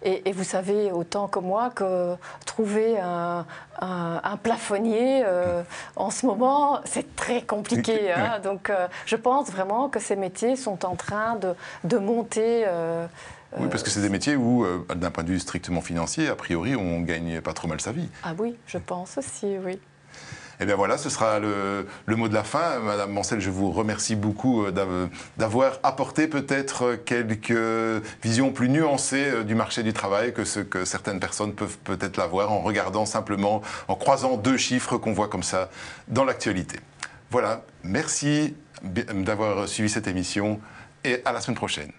Et, 0.03 0.29
et, 0.29 0.33
vous 0.33 0.45
savez 0.45 0.90
autant 0.93 1.29
que 1.29 1.38
moi 1.38 1.71
que 1.71 2.14
trouver 2.47 2.99
un, 2.99 3.47
un, 3.81 4.37
plafonnier 4.37 5.23
euh, 5.25 5.62
en 5.97 6.11
ce 6.11 6.27
moment, 6.27 6.81
c'est 6.85 7.16
très 7.16 7.43
compliqué. 7.43 7.99
Hein. 8.11 8.40
Donc, 8.43 8.71
euh, 8.71 8.88
je 9.07 9.14
pense 9.14 9.51
vraiment 9.51 9.88
que 9.88 10.01
ces 10.01 10.16
métiers 10.16 10.57
sont 10.57 10.85
en 10.85 10.97
train 10.97 11.37
de, 11.37 11.55
de 11.85 11.97
monter. 11.97 12.64
Euh, 12.66 13.07
oui, 13.57 13.69
parce 13.71 13.83
que 13.83 13.90
c'est 13.90 14.01
des 14.01 14.09
métiers 14.09 14.37
où, 14.37 14.66
d'un 14.95 15.11
point 15.11 15.23
de 15.23 15.31
vue 15.31 15.38
strictement 15.38 15.81
financier, 15.81 16.29
a 16.29 16.35
priori, 16.35 16.75
on 16.77 17.01
gagne 17.01 17.40
pas 17.40 17.53
trop 17.53 17.69
mal 17.69 17.81
sa 17.81 17.93
vie. 17.93 18.09
Ah 18.23 18.33
oui, 18.38 18.57
je 18.66 18.79
pense 18.79 19.16
aussi, 19.19 19.57
oui. 19.64 19.79
Eh 20.62 20.66
bien 20.66 20.77
voilà, 20.77 20.99
ce 20.99 21.09
sera 21.09 21.40
le, 21.40 21.87
mot 22.07 22.29
de 22.29 22.35
la 22.35 22.44
fin. 22.44 22.81
Madame 22.81 23.12
Mancel, 23.12 23.40
je 23.40 23.49
vous 23.49 23.70
remercie 23.70 24.14
beaucoup 24.14 24.66
euh, 24.66 25.09
d'avoir 25.38 25.79
apporté 25.83 26.29
peut-être 26.29 26.96
quelques 26.96 28.05
visions 28.23 28.53
plus 28.53 28.68
nuancées 28.68 29.31
euh, 29.31 29.42
du 29.42 29.55
marché 29.55 29.83
du 29.83 29.94
travail 29.94 30.35
que 30.35 30.44
ce 30.44 30.61
que 30.61 30.85
certaines 30.85 31.18
personnes 31.18 31.55
peuvent 31.55 31.79
peut-être 31.79 32.18
l'avoir 32.18 32.53
en 32.53 32.61
regardant 32.61 33.07
simplement, 33.07 33.62
en 33.88 33.94
croisant 33.94 34.37
deux 34.37 34.59
chiffres 34.59 34.99
qu'on 34.99 35.12
voit 35.12 35.29
comme 35.29 35.42
ça 35.42 35.70
dans 36.09 36.25
l'actualité. 36.25 36.79
Voilà, 37.31 37.62
merci 37.83 38.55
d'avoir 38.83 39.66
suivi 39.66 39.88
cette 39.88 40.09
émission 40.09 40.61
et 41.05 41.23
à 41.25 41.33
la 41.33 41.40
semaine 41.40 41.57
prochaine. 41.57 41.92